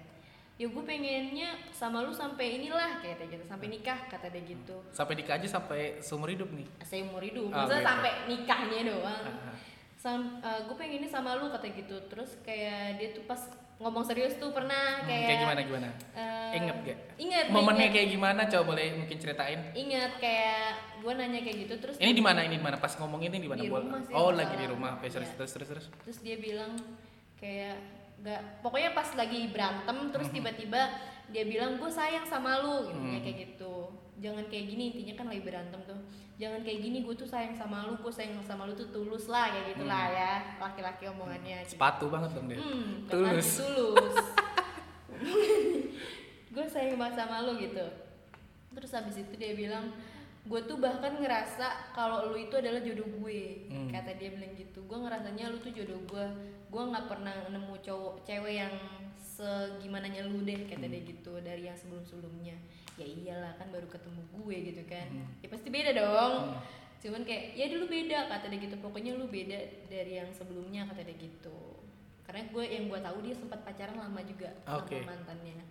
[0.58, 4.80] ya gue pengennya sama lu sampai inilah kayak gitu sampai nikah kata dia gitu.
[4.90, 6.66] Sampai nikah aja sampai seumur hidup nih.
[6.82, 7.46] saya umur hidup.
[7.46, 7.90] Oh, maksudnya gitu.
[7.92, 9.24] sampai nikahnya doang
[10.08, 10.20] Ah, ah.
[10.40, 13.40] Sam, gue pengennya sama lu kata gitu terus kayak dia tuh pas
[13.78, 15.90] ngomong serius tuh pernah Hmm, kayak kayak gimana gimana?
[16.16, 16.98] eh, Ingat gak?
[17.18, 17.94] ingat Momennya ingat.
[17.94, 18.42] kayak gimana?
[18.48, 19.60] Coba boleh mungkin ceritain.
[19.76, 20.68] ingat kayak
[20.98, 22.40] gue nanya kayak gitu terus Ini di mana?
[22.42, 22.78] Ini di mana?
[22.78, 23.60] Pas ngomong ini di mana?
[23.60, 24.92] Di Boleh- rumah sih, Oh, nggak lagi di rumah.
[24.98, 25.36] Oke, terus, Iya.
[25.38, 25.86] terus terus terus.
[26.02, 26.74] terus dia bilang
[27.36, 27.76] kayak
[28.18, 30.82] nggak pokoknya pas lagi berantem terus tiba-tiba
[31.28, 33.22] dia bilang gue sayang sama lu gitu Hmm.
[33.22, 33.74] kayak gitu
[34.18, 36.00] jangan kayak gini intinya kan lagi berantem tuh
[36.38, 39.50] jangan kayak gini gue tuh sayang sama lu gue sayang sama lu tuh tulus lah
[39.50, 40.16] kayak gitulah Hmm.
[40.16, 41.74] ya laki-laki omongannya gitu.
[41.74, 42.58] Sepatu banget dong dia.
[42.58, 43.50] Hmm, Tulus.
[43.58, 43.58] tulus.
[43.62, 44.18] tulus.
[46.48, 47.86] gue sayang banget sama lu gitu.
[48.74, 49.90] Terus habis itu dia bilang,
[50.44, 53.66] gue tuh bahkan ngerasa kalau lu itu adalah jodoh gue.
[53.70, 53.90] Hmm.
[53.90, 54.86] Kata dia bilang gitu.
[54.86, 56.26] Gue ngerasanya lu tuh jodoh gue.
[56.68, 58.74] Gue nggak pernah nemu cowok cewek yang
[59.18, 60.94] segimananya lu deh kata Hmm.
[60.94, 62.58] dia gitu dari yang sebelum-sebelumnya.
[62.98, 65.08] Ya iyalah kan baru ketemu gue gitu kan.
[65.08, 65.30] Hmm.
[65.40, 66.60] Ya pasti beda dong Hmm.
[66.98, 69.54] cuman kayak ya dulu beda kata dia gitu pokoknya lu beda
[69.86, 71.78] dari yang sebelumnya kata dia gitu
[72.26, 74.98] karena gue yang gue tahu dia sempat pacaran lama juga Oke.
[74.98, 75.62] sama mantannya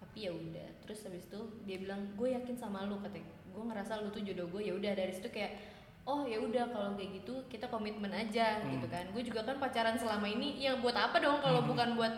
[0.00, 4.00] tapi ya udah terus habis itu dia bilang gue yakin sama lu kata gue ngerasa
[4.00, 5.60] lu tuh jodoh gue ya udah dari situ kayak
[6.06, 8.72] oh ya udah kalau kayak gitu kita komitmen aja Hmm.
[8.72, 11.68] gitu kan gue juga kan pacaran selama ini yang buat apa dong kalau Hmm.
[11.68, 12.14] bukan buat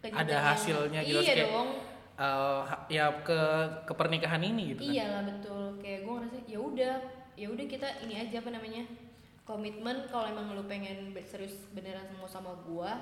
[0.00, 1.68] Ada kejutan yang- hasilnya gitu, iya kayak- dong
[2.62, 3.40] ha- ya ke
[3.82, 4.94] ke pernikahan ini gitu kan.
[4.94, 5.64] Iyalah betul.
[5.78, 6.94] Kayak gue ngerasa ya udah,
[7.34, 8.82] ya udah kita ini aja apa namanya
[9.42, 12.96] komitmen kalau emang lu pengen serius beneran mau sama gua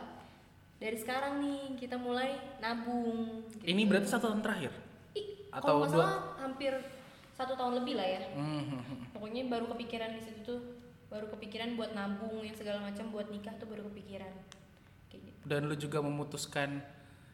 [0.76, 3.44] dari sekarang nih kita mulai nabung.
[3.52, 3.62] gitu.
[3.62, 4.72] Ini berarti satu tahun terakhir.
[5.12, 6.72] Ih, atau kalau nggak dua- salah hampir
[7.32, 8.22] satu tahun lebih lah ya.
[8.36, 8.98] Hmm, hmm, hmm.
[9.16, 10.60] Pokoknya baru kepikiran di situ tuh,
[11.08, 14.32] baru kepikiran buat nabung yang segala macam buat nikah tuh baru kepikiran.
[15.08, 15.38] Kayak gitu.
[15.48, 16.84] Dan lu juga memutuskan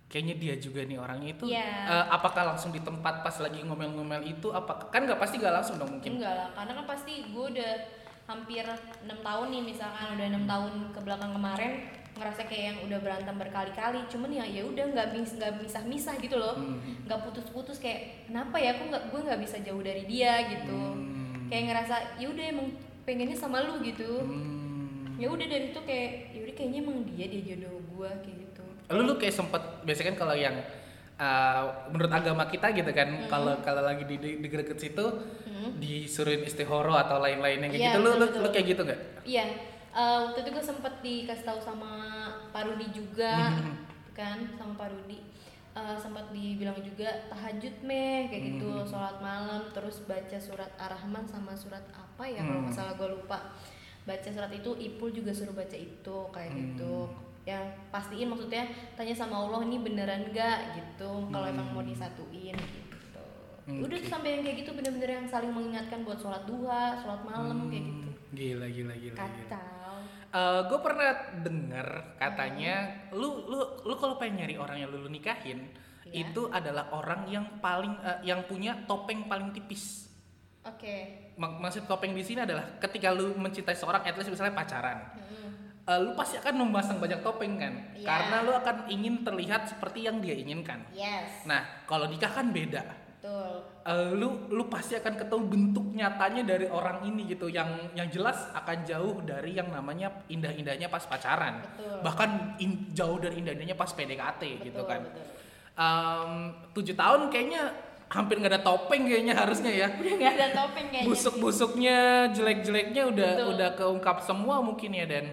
[0.09, 1.45] kayaknya dia juga nih orangnya itu.
[1.53, 1.69] Iya.
[1.91, 4.49] eh, apakah langsung di tempat pas lagi ngomel-ngomel itu?
[4.55, 6.17] Apa kan nggak pasti nggak langsung dong mungkin.
[6.17, 7.73] Enggak lah, karena kan pasti gue udah
[8.29, 8.65] hampir
[9.09, 11.73] enam tahun nih misalkan udah enam tahun ke belakang kemarin
[12.19, 16.37] ngerasa kayak yang udah berantem berkali-kali cuman ya ya udah nggak mis nggak misah-misah gitu
[16.37, 16.79] loh Hmm.
[17.07, 21.47] nggak putus-putus kayak kenapa ya aku nggak gue nggak bisa jauh dari dia gitu Hmm.
[21.47, 22.69] kayak ngerasa ya udah emang
[23.03, 25.17] pengennya sama lu gitu Hmm.
[25.17, 28.65] ya udah dari itu kayak ya udah kayaknya emang dia dia jodoh gue kayak gitu
[28.89, 30.57] Lu lu kayak sempet biasanya kan kalau yang
[31.19, 33.27] eh, menurut agama kita gitu kan Hmm.
[33.27, 34.31] kalau kalau lagi di di,
[34.79, 35.03] situ
[35.43, 35.75] Hmm.
[35.77, 38.53] disuruhin istihoro atau lain-lainnya kayak Iya, gitu lu, lu betul, lu betul.
[38.55, 39.01] kayak gitu nggak?
[39.27, 39.45] Iya,
[39.99, 41.91] eh, waktu itu gue sempet dikasih tahu sama
[42.55, 43.75] Pak Rudi juga, Mhm.
[44.15, 45.19] kan sama Pak Rudi.
[45.75, 48.87] Eh, sempat dibilang juga tahajud meh kayak gitu, Mhm.
[48.87, 52.81] sholat malam, terus baca surat Ar-Rahman sama surat apa ya kalau nggak Hmm.
[52.83, 53.39] salah gue lupa.
[54.03, 56.59] Baca surat itu, Ipul juga suruh baca itu kayak Hmm.
[56.65, 56.95] gitu.
[57.45, 61.89] Yang pastiin maksudnya tanya sama Allah ini beneran gak gitu, kalau emang mau Hmm.
[61.89, 63.23] disatuin gitu.
[63.65, 67.23] Hmm, Udah tuh sampai yang kayak gitu bener-bener yang saling mengingatkan buat sholat duha, sholat
[67.23, 68.09] malam kayak gitu.
[68.09, 69.17] Hmm, Gila gila gila.
[69.17, 69.63] gila.
[70.29, 70.69] Kacau.
[70.69, 71.09] gue pernah
[71.41, 72.75] denger katanya
[73.11, 75.69] lu lu lu kalau pengen nyari orang yang lu, lu nikahin
[76.05, 76.25] Iya.
[76.25, 80.09] itu adalah orang yang paling eh, yang punya topeng paling tipis.
[80.65, 81.29] Oke.
[81.37, 85.85] Mak- maksud topeng di sini adalah ketika lu mencintai seorang, at least misalnya pacaran, Mm.
[85.85, 88.05] eh, lu pasti akan memasang banyak topeng kan, Iya.
[88.05, 90.81] karena lu akan ingin terlihat seperti yang dia inginkan.
[90.93, 91.45] Yes.
[91.45, 92.85] Nah, kalau nikah kan beda.
[93.19, 93.51] Betul.
[93.83, 98.47] Eh, lu lu pasti akan ketemu bentuk nyatanya dari orang ini gitu yang yang jelas
[98.53, 101.99] akan jauh dari yang namanya indah-indahnya pas pacaran Betul.
[102.01, 105.25] bahkan in- jauh dari indah-indahnya pas PDKT gitu Betul, kan betul.
[105.75, 106.31] Em,
[106.73, 107.63] tujuh tahun kayaknya
[108.07, 111.09] hampir nggak ada topeng kayaknya harusnya ya Udah nggak ada topeng kayaknya.
[111.11, 111.99] busuk-busuknya
[112.33, 113.49] jelek-jeleknya udah Betul.
[113.53, 115.27] udah keungkap semua mungkin ya dan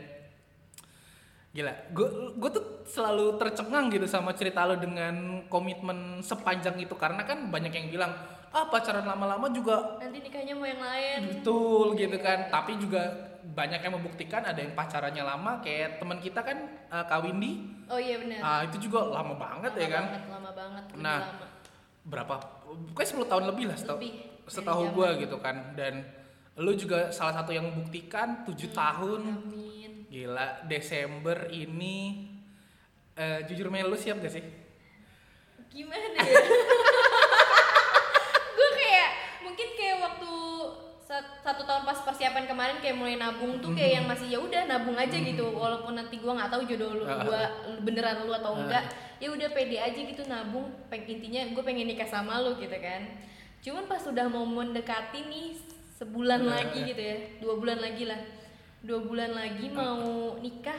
[1.56, 1.72] Gila,
[2.36, 7.72] gue tuh selalu tercengang gitu sama cerita lo dengan komitmen sepanjang itu karena kan banyak
[7.72, 8.12] yang bilang
[8.52, 12.52] ah pacaran lama-lama juga nanti nikahnya mau yang lain betul gitu kan.
[12.52, 13.08] Tapi juga
[13.56, 16.58] banyak yang membuktikan ada yang pacarannya lama kayak teman kita kan
[16.92, 20.04] uh, Kak Windy, oh iya benar ah, itu juga lama banget lama ya kan.
[20.12, 21.48] banget, lama banget Nah, lama.
[22.06, 22.36] Berapa?
[22.92, 24.14] Pokoknya 10 tahun lebih lah Lebih
[24.46, 26.06] dari setahu gue gitu kan dan
[26.56, 29.75] lu juga salah satu yang membuktikan 7 tahun amin
[30.16, 32.24] Gila, Desember ini
[33.20, 34.46] eh, jujur Mel lu siap gak sih?
[35.68, 36.24] gimana ya?
[38.56, 39.10] Gue kayak
[39.44, 40.32] mungkin kayak waktu
[41.04, 44.72] sat- satu tahun pas persiapan kemarin kayak mulai nabung tuh kayak yang masih ya udah
[44.72, 45.52] nabung aja gitu.
[45.52, 47.20] Walaupun nanti gue nggak tahu jodoh lu Ah.
[47.20, 47.42] gua
[47.84, 48.60] beneran lu atau Ah.
[48.64, 48.84] enggak
[49.20, 50.72] ya udah pede aja gitu nabung.
[50.88, 53.04] Peng intinya gue pengen nikah sama lu gitu kan.
[53.60, 55.60] Cuman pas udah mau mendekati nih
[56.00, 58.20] sebulan lagi gitu ya dua bulan lagi lah
[58.86, 60.78] dua bulan lagi mau nikah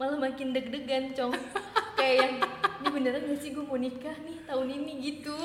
[0.00, 1.30] malah makin deg-degan cong.
[2.00, 2.34] Kayak yang
[2.82, 4.92] ini beneran gak sih gue mau nikah nih tahun ini?
[4.98, 5.38] Gitu.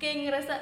[0.00, 0.54] Kayak ngerasa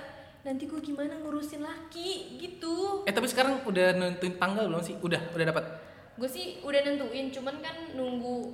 [0.42, 2.36] nanti gue gimana ngurusin laki?
[2.36, 3.06] Gitu.
[3.06, 4.98] Eh tapi sekarang udah nentuin tanggal belum sih?
[5.00, 5.64] Udah, udah dapat.
[6.12, 8.52] gue sih udah nentuin cuman kan nunggu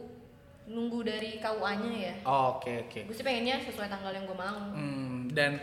[0.70, 2.14] nunggu dari KUA-nya ya.
[2.22, 3.10] Oke, oke.
[3.10, 4.78] gue sih pengennya sesuai tanggal yang gue mau.
[4.78, 5.58] Hmm, dan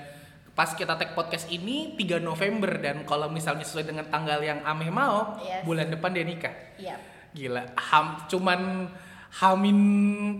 [0.55, 4.87] pas kita tag podcast ini 3 November dan kalau misalnya sesuai dengan tanggal yang Ameh
[4.87, 5.61] mau, Yes.
[5.61, 6.55] bulan depan dia nikah.
[6.79, 6.95] iya
[7.29, 8.87] Gila, ham, cuman
[9.35, 9.79] hamin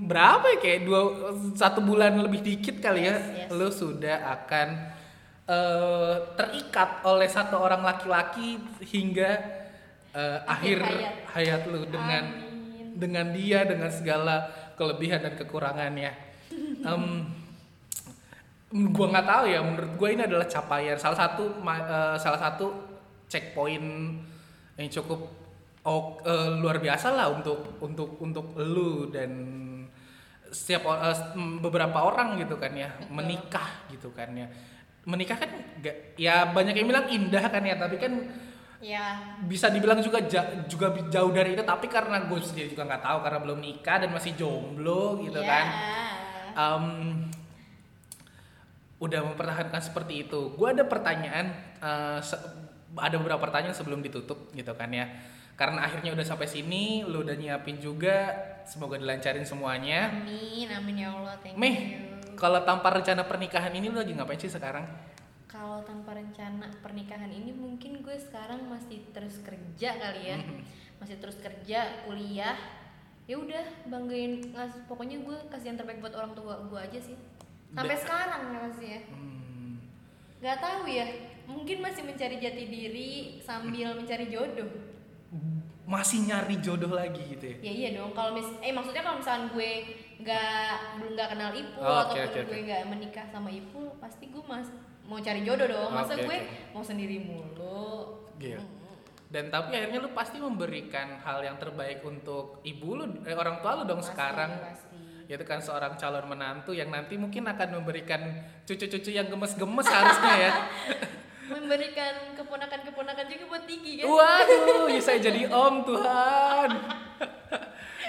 [0.08, 1.00] berapa ya kayak dua
[1.52, 3.50] satu bulan lebih dikit kali ya, Yes, yes.
[3.52, 4.68] lu sudah akan
[5.46, 9.32] eh, terikat oleh satu orang laki-laki hingga
[10.10, 11.14] eh, akhir hayat.
[11.36, 12.96] hayat lu dengan Amin.
[12.96, 16.12] dengan dia dengan segala kelebihan dan kekurangannya.
[16.82, 17.04] Em,
[18.76, 22.66] gua nggak tahu ya, menurut gua ini adalah capaian salah satu eh, salah satu
[23.26, 23.88] checkpoint
[24.76, 25.32] yang cukup
[25.88, 29.32] oh, eh, luar biasa lah untuk untuk untuk lu dan
[30.52, 34.48] setiap s- beberapa orang gitu kan ya menikah gitu kan ya.
[35.06, 35.52] Menikah kan
[35.86, 38.26] gak, ya banyak yang bilang indah kan ya tapi kan
[38.82, 39.38] ya.
[39.46, 43.18] bisa dibilang juga ja- juga jauh dari itu tapi karena gue sendiri juga nggak tahu
[43.22, 45.48] karena belum nikah dan masih jomblo gitu ya.
[45.48, 45.66] kan.
[46.56, 46.86] Em,
[49.06, 50.54] udah mempertahankan seperti itu.
[50.54, 51.54] Gue ada pertanyaan
[52.20, 52.42] se-
[52.96, 55.06] ada beberapa pertanyaan sebelum ditutup gitu kan ya.
[55.56, 60.12] Karena akhirnya udah sampai sini lu udah nyiapin juga semoga dilancarin semuanya.
[60.12, 62.36] Amin amin ya Allah thank Meh you.
[62.36, 64.84] kalau tanpa rencana pernikahan ini lu lagi ngapain sih sekarang?
[65.48, 70.38] Kalau tanpa rencana pernikahan ini mungkin gue sekarang masih terus kerja kali ya.
[70.38, 70.60] Mhm.
[70.96, 72.56] masih terus kerja kuliah.
[73.26, 77.16] Ya udah banggain ngas pokoknya gue kasih yang terbaik buat orang tua gue aja sih
[77.76, 79.74] sampai sekarang ya masih ya Hmm,
[80.40, 81.06] nggak tahu ya
[81.46, 84.72] mungkin masih mencari jati diri sambil mencari jodoh
[85.86, 89.54] masih nyari jodoh lagi gitu ya ya iya dong kalau mis eh maksudnya kalau misalnya
[89.54, 89.72] gue
[90.18, 92.50] nggak belum nggak kenal Ipul Oh, oke, ataupun oke.
[92.50, 94.66] gue nggak menikah sama Ipul pasti gue mas
[95.06, 96.74] mau cari jodoh dong masa Oke, gue oke.
[96.74, 98.60] mau sendiri mulu Iya.
[99.26, 103.72] Dan tapi akhirnya lu pasti memberikan hal yang terbaik untuk ibu lu, eh, orang tua
[103.76, 104.52] lu dong Pasti, sekarang.
[104.60, 104.95] pasti.
[105.26, 108.22] Yaitu kan seorang calon menantu yang nanti mungkin akan memberikan
[108.64, 110.52] cucu-cucu yang gemes-gemes harusnya ya.
[111.46, 116.70] memberikan keponakan-keponakan juga buat Tiki kan Waduh, ya saya jadi om Tuhan.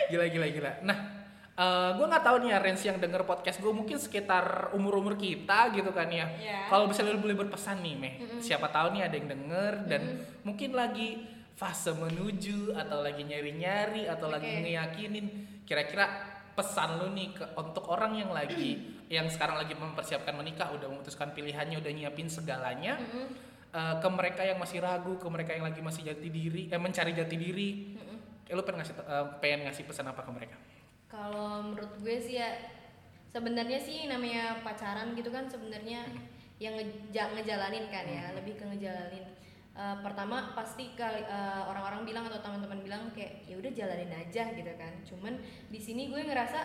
[0.09, 0.73] gila gila gila.
[0.81, 0.99] Nah,
[1.53, 5.69] eh gue nggak tahu nih ya Rens yang denger podcast gue mungkin sekitar umur-umur kita
[5.73, 6.33] gitu kan ya.
[6.33, 6.73] Iya.
[6.73, 10.03] Kalau bisa lu boleh berpesan nih Meh, siapa tahu nih ada yang denger dan
[10.41, 11.21] mungkin lagi
[11.57, 14.61] fase menuju atau lagi nyari-nyari atau lagi Oke.
[14.65, 15.27] ngeyakinin
[15.65, 16.05] kira-kira
[16.57, 18.81] pesan lu nih ke untuk orang yang lagi
[19.15, 23.27] yang sekarang lagi mempersiapkan menikah udah memutuskan pilihannya udah nyiapin segalanya Mm-mm.
[23.71, 27.13] eh, ke mereka yang masih ragu ke mereka yang lagi masih jati diri eh mencari
[27.13, 28.49] jati diri Mm-mm.
[28.49, 30.57] eh, lu pengen ngasih eh, pengen ngasih pesan apa ke mereka
[31.07, 32.51] Kalau menurut gue sih ya
[33.31, 36.03] sebenarnya sih namanya pacaran gitu kan sebenarnya
[36.57, 39.36] yang ngeja- ngejalanin kan ya, lebih ke ngejalanin.
[39.77, 44.49] Eh, pertama pasti kali eh, orang-orang bilang atau teman-teman bilang kayak ya udah jalanin aja
[44.57, 44.93] gitu kan.
[45.05, 45.37] Cuman
[45.69, 46.61] di sini gue ngerasa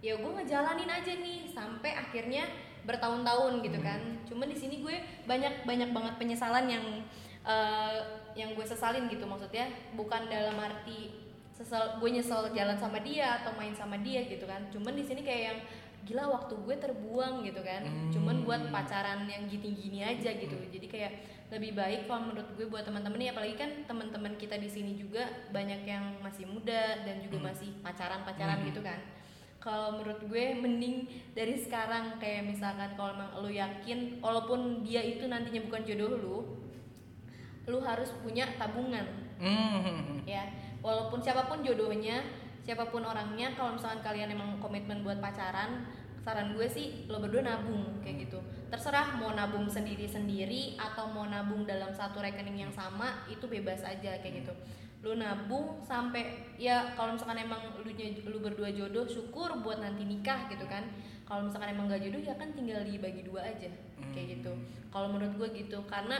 [0.00, 2.48] ya gue ngejalanin aja nih sampai akhirnya
[2.88, 4.00] bertahun-tahun gitu kan.
[4.24, 4.96] Cuman di sini gue
[5.28, 6.84] banyak banyak banget penyesalan yang
[7.44, 7.96] eh,
[8.32, 11.12] yang gue sesalin gitu maksudnya bukan dalam arti
[11.52, 15.24] sesal gue nyesel jalan sama dia atau main sama dia gitu kan cuman di sini
[15.24, 15.58] kayak yang
[16.04, 18.12] gila waktu gue terbuang gitu kan Hmm.
[18.12, 21.12] cuman buat pacaran yang gini-gini aja gitu jadi kayak
[21.46, 25.22] lebih baik kalau menurut gue buat teman-teman ya apalagi kan teman-teman kita di sini juga
[25.54, 27.46] banyak yang masih muda dan juga Hmm.
[27.54, 28.68] masih pacaran-pacaran Hmm.
[28.74, 28.98] gitu kan
[29.62, 35.26] kalau menurut gue mending dari sekarang kayak misalkan kalau emang lu yakin walaupun dia itu
[35.26, 36.38] nantinya bukan jodoh lu
[37.66, 40.22] lu harus punya tabungan Hmm.
[40.24, 40.50] ya
[40.82, 42.24] walaupun siapa pun jodohnya
[42.64, 45.86] siapa pun orangnya kalau misalkan kalian emang komitmen buat pacaran
[46.26, 48.42] saran gue sih lo berdua nabung kayak gitu.
[48.66, 53.86] Terserah mau nabung sendiri sendiri atau mau nabung dalam satu rekening yang sama itu bebas
[53.86, 54.50] aja kayak gitu.
[55.06, 57.86] Lu nabung sampai ya kalau misalkan emang lu
[58.26, 60.90] lu berdua jodoh syukur buat nanti nikah gitu kan.
[61.22, 63.70] Kalau misalkan emang gak jodoh ya kan tinggal dibagi dua aja
[64.10, 64.50] kayak gitu.
[64.90, 66.18] Kalau menurut gue gitu karena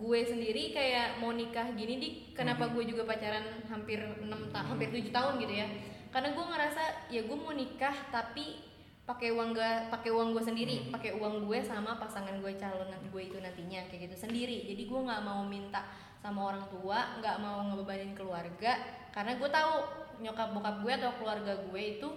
[0.00, 4.88] gue sendiri kayak mau nikah gini di kenapa gue juga pacaran hampir enam tahun hampir
[4.96, 5.68] tujuh tahun gitu ya.
[6.08, 8.69] Karena gue ngerasa ya gue mau nikah tapi
[9.10, 13.22] pakai uang gue pakai uang gue sendiri pakai uang gue sama pasangan gue calon gue
[13.26, 15.82] itu nantinya kayak gitu sendiri jadi gue nggak mau minta
[16.22, 18.78] sama orang tua nggak mau ngebebanin keluarga
[19.10, 19.74] karena gue tahu
[20.22, 22.08] nyokap bokap gue atau keluarga gue itu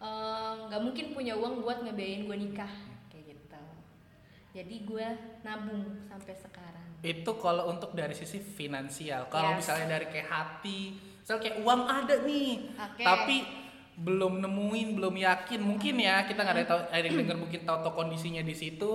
[0.00, 2.72] eh, nggak mungkin punya uang buat ngebiayain gue nikah
[3.12, 3.62] kayak gitu
[4.56, 5.06] jadi gue
[5.44, 9.24] nabung sampai sekarang Itu kalau untuk dari sisi finansial.
[9.32, 9.64] Kalau Yes.
[9.64, 13.00] misalnya dari kayak hati, misalnya kayak uang ada nih, Oke.
[13.00, 13.36] tapi
[14.00, 17.78] belum nemuin, belum yakin, mungkin ya kita nggak ada tahu, ada yang denger mungkin tahu
[17.84, 18.90] tahu kondisinya di situ.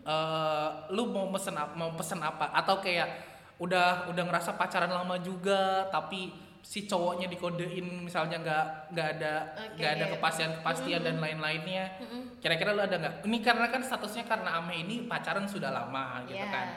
[0.00, 2.48] Eh lu mau pesen apa, mau pesen apa?
[2.54, 3.08] Atau kayak
[3.58, 9.32] udah udah ngerasa pacaran lama juga, tapi si cowoknya dikodein misalnya nggak nggak ada
[9.76, 10.12] nggak ada oke.
[10.16, 11.84] kepastian kepastian dan lain-lainnya.
[12.00, 12.22] Mm-mm.
[12.38, 13.14] Kira-kira lu ada nggak?
[13.26, 16.48] Ini karena kan statusnya karena Ame ini pacaran sudah lama gitu Iya.
[16.48, 16.68] kan.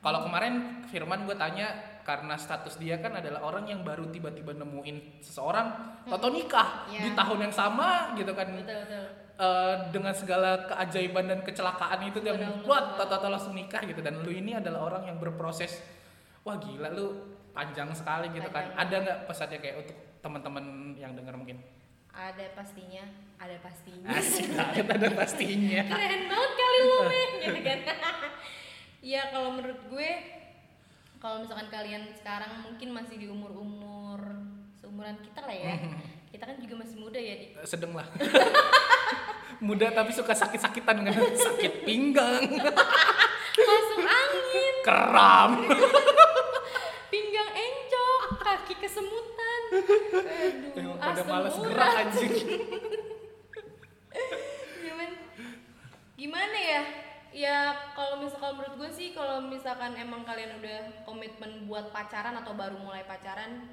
[0.00, 0.54] Kalau kemarin
[0.88, 1.72] Firman gue tanya
[2.06, 5.66] karena status dia kan adalah orang yang baru tiba-tiba nemuin seseorang
[6.06, 7.02] atau nikah Iya.
[7.02, 8.46] di tahun yang sama gitu kan.
[8.54, 9.04] Betul betul.
[9.36, 12.94] Eh, dengan segala keajaiban dan kecelakaan itu dan Subhanallah.
[12.94, 14.00] wah tata langsung nikah gitu.
[14.00, 15.82] Dan lu ini adalah orang yang berproses
[16.40, 17.06] wah gila lu
[17.50, 18.70] panjang sekali gitu kan.
[18.70, 18.78] Panjang.
[18.78, 21.58] ada nggak pesannya kayak untuk teman-teman yang dengar mungkin?
[22.08, 23.04] Ada pastinya
[23.36, 24.08] ada pastinya.
[24.08, 25.82] Asik banget ada pastinya.
[25.92, 26.96] Keren banget kali lu
[27.44, 27.78] gitu kan.
[29.06, 30.08] Ya kalau menurut gue
[31.16, 34.20] kalau misalkan kalian sekarang mungkin masih di umur umur
[34.78, 35.74] seumuran kita lah ya.
[36.36, 38.04] Kita kan juga masih muda ya di sedeng lah.
[39.66, 41.16] Muda tapi suka sakit-sakitan kan.
[41.48, 42.44] Sakit pinggang.
[43.56, 44.74] Masuk angin.
[44.84, 45.64] Kram.
[47.08, 49.60] Pinggang encok kaki kesemutan.
[49.72, 52.32] Aduh Emang pada males gerak anjing.
[56.16, 56.82] Gimana ya?
[57.34, 62.56] Ya kalau misalkan menurut gue sih kalau misalkan emang kalian udah komitmen buat pacaran atau
[62.56, 63.66] baru mulai pacaran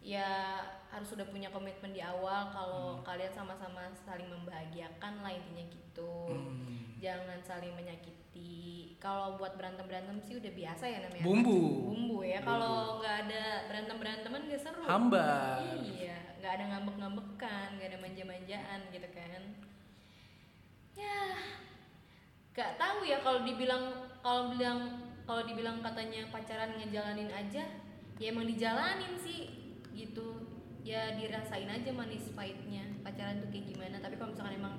[0.00, 0.60] ya
[0.90, 6.34] harus sudah punya komitmen di awal kalau kalian sama-sama saling membahagiakan lah intinya gitu.
[6.34, 6.98] Hmm.
[6.98, 8.96] Jangan saling menyakiti.
[9.00, 11.24] Kalau buat berantem-berantem sih udah biasa ya namanya.
[11.24, 11.60] Bumbu.
[11.88, 12.40] Bumbu ya.
[12.44, 14.82] Kalau nggak ada berantem-beranteman gak seru.
[14.84, 19.42] hambar Iya, nggak ada ngambek-ngambekan, nggak ada manja-manjaan gitu kan.
[20.98, 21.20] Ya,
[22.50, 23.84] nggak tahu ya kalau dibilang
[24.20, 24.80] kalau bilang
[25.24, 27.62] kalau dibilang katanya pacaran ngejalanin aja,
[28.18, 29.48] ya emang dijalanin sih
[29.92, 30.42] gitu.
[30.80, 33.96] Ya dirasain aja manis pahitnya pacaran tuh kayak gimana.
[34.00, 34.74] Tapi kalau misalkan emang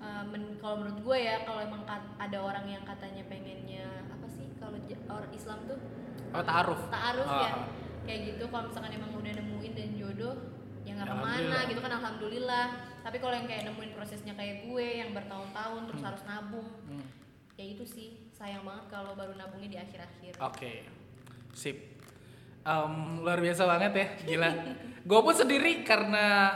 [0.00, 4.26] uh, men- kalau menurut gue ya kalau emang kat- ada orang yang katanya pengennya apa
[4.26, 4.74] sih kalau
[5.10, 5.78] orang Islam tuh
[6.34, 7.40] oh ta'aruf taaruf Ah.
[7.44, 7.52] ya
[8.06, 10.34] kayak gitu kalau misalkan emang udah nemuin dan jodoh
[10.98, 12.66] nggak Ya, ke mana gitu kan alhamdulillah
[13.00, 17.04] tapi kalau yang kayak nemuin prosesnya kayak gue yang bertahun-tahun terus harus nabung Hmm.
[17.54, 20.72] ya itu sih sayang banget kalau baru nabungnya di akhir-akhir Oke,
[21.52, 21.76] sip.
[22.60, 24.50] Em, luar biasa banget ya, gila.
[25.08, 26.52] gue pun sendiri karena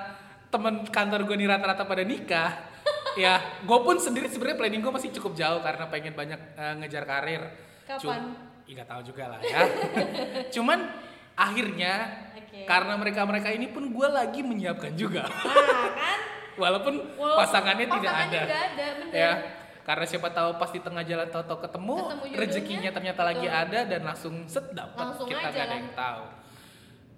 [0.47, 2.53] temen kantor gue nih rata-rata pada nikah.
[3.14, 7.05] ya, gue pun sendiri sebenarnya planning gue masih cukup jauh karena pengen banyak eh, ngejar
[7.05, 7.43] karir.
[7.82, 8.36] Kapan?
[8.62, 9.61] Iya nggak tahu juga lah ya.
[10.55, 10.78] Cuman
[11.43, 11.95] akhirnya
[12.38, 12.62] Oke.
[12.62, 15.26] karena mereka-mereka ini pun gue lagi menyiapkan juga.
[15.26, 16.18] nah kan
[16.53, 18.40] Walaupun, Walaupun pasangannya, tidak ada.
[18.45, 19.12] ada, bener.
[19.16, 19.30] Ya,
[19.82, 23.62] karena siapa tahu pas di tengah jalan tahu-tahu ketemu, Ketemu rezekinya ternyata lagi betul.
[23.64, 25.16] ada dan langsung set dapat.
[25.16, 25.80] Kita aja nggak ada kan.
[25.80, 26.24] yang tahu.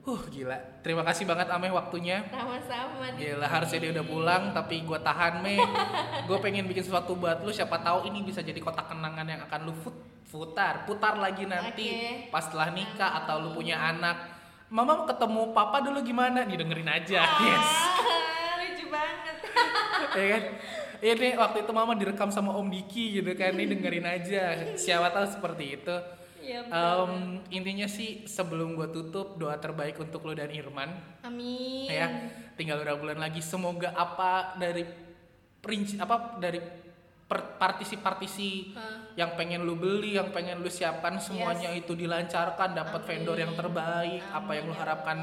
[0.05, 0.53] Huh, gila.
[0.85, 2.29] Terima kasih banget Ameh waktunya.
[2.29, 5.57] sama-sama Gila, harusnya dia udah pulang tapi gue tahan Meh.
[6.29, 9.61] gue pengen bikin sesuatu buat lu siapa tahu ini bisa jadi kotak kenangan yang akan
[9.65, 9.97] lu fut,
[10.29, 12.29] putar, putar lagi nanti Oke.
[12.29, 14.29] pas setelah nikah atau lu punya anak.
[14.69, 16.45] Mama mau ketemu papa dulu gimana?
[16.45, 17.25] Nih dengerin aja.
[17.25, 17.69] Yes.
[17.73, 19.37] ah, lucu banget
[20.21, 20.43] ya kan
[21.05, 25.27] ini waktu itu mama direkam sama Om Diki gitu kan ini dengerin aja siapa tahu
[25.29, 25.97] seperti itu
[26.45, 30.93] Iya, Em, intinya sih sebelum gue tutup doa terbaik untuk lo dan Irman.
[31.25, 31.89] Amin.
[31.89, 32.07] Ya
[32.61, 33.41] tinggal beberapa bulan lagi.
[33.41, 34.85] Semoga apa dari
[35.65, 36.61] prinsip apa dari
[37.35, 38.77] partisi-partisi
[39.17, 42.77] yang pengen lu beli yang pengen lu siapkan semuanya itu dilancarkan.
[42.77, 43.09] Dapat Amin.
[43.09, 45.19] vendor yang terbaik apa yang lu Amin, ya harapkan.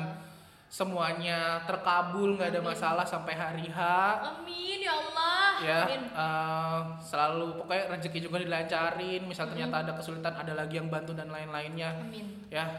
[0.71, 3.79] Semuanya terkabul nggak ada masalah sampai hari H.
[4.23, 5.43] Amin ya Allah.
[5.59, 6.01] Ya amin.
[6.07, 9.21] eh, selalu pokoknya rezeki juga dilancarin.
[9.27, 11.99] Misal ternyata ada kesulitan ada lagi yang bantu dan lain-lainnya.
[11.99, 12.47] Amin.
[12.47, 12.71] Ya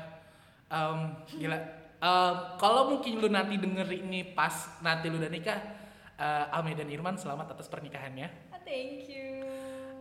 [0.72, 1.60] em, gila.
[2.00, 5.60] Em, kalau mungkin lu nanti denger ini pas nanti lu udah nikah,
[6.16, 8.56] eh, Ame dan Irman selamat atas pernikahannya.
[8.56, 9.44] Ah, Thank you.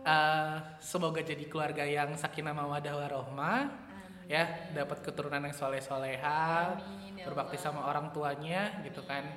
[0.02, 3.91] Eh, semoga jadi keluarga yang sakinah mawadah warohmah.
[4.32, 7.64] Ya dapat keturunan yang soleh soleha Amin, ya berbakti Allah.
[7.68, 9.28] sama orang tuanya gitu kan.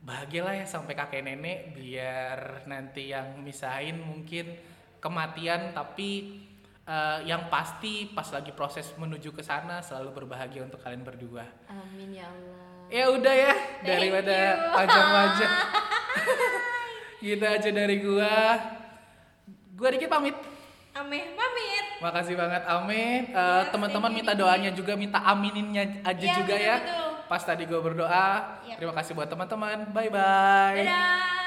[0.00, 4.54] Bahagialah ya sampai kakek nenek biar nanti yang misahin mungkin
[5.02, 6.40] kematian tapi
[6.86, 11.44] eh, yang pasti pas lagi proses menuju ke sana selalu berbahagia untuk kalian berdua.
[11.66, 12.62] Amin ya Allah.
[12.90, 14.36] ya udah ya daripada
[14.78, 15.54] panjang-panjang.
[17.20, 18.56] Gitu aja dari gua.
[19.76, 20.32] Gua dikit pamit
[20.90, 21.84] Ameh pamit.
[22.00, 23.20] Makasih banget Amin.
[23.28, 26.76] Eh, Yes, teman-teman minta doanya juga, minta amininnya aja Iya, juga betul, ya.
[26.80, 27.08] betul.
[27.30, 28.28] Pas tadi gue berdoa.
[28.66, 28.74] Iya.
[28.74, 29.86] Terima kasih buat teman-teman.
[29.90, 30.74] Bye bye.
[30.76, 31.39] Dadah.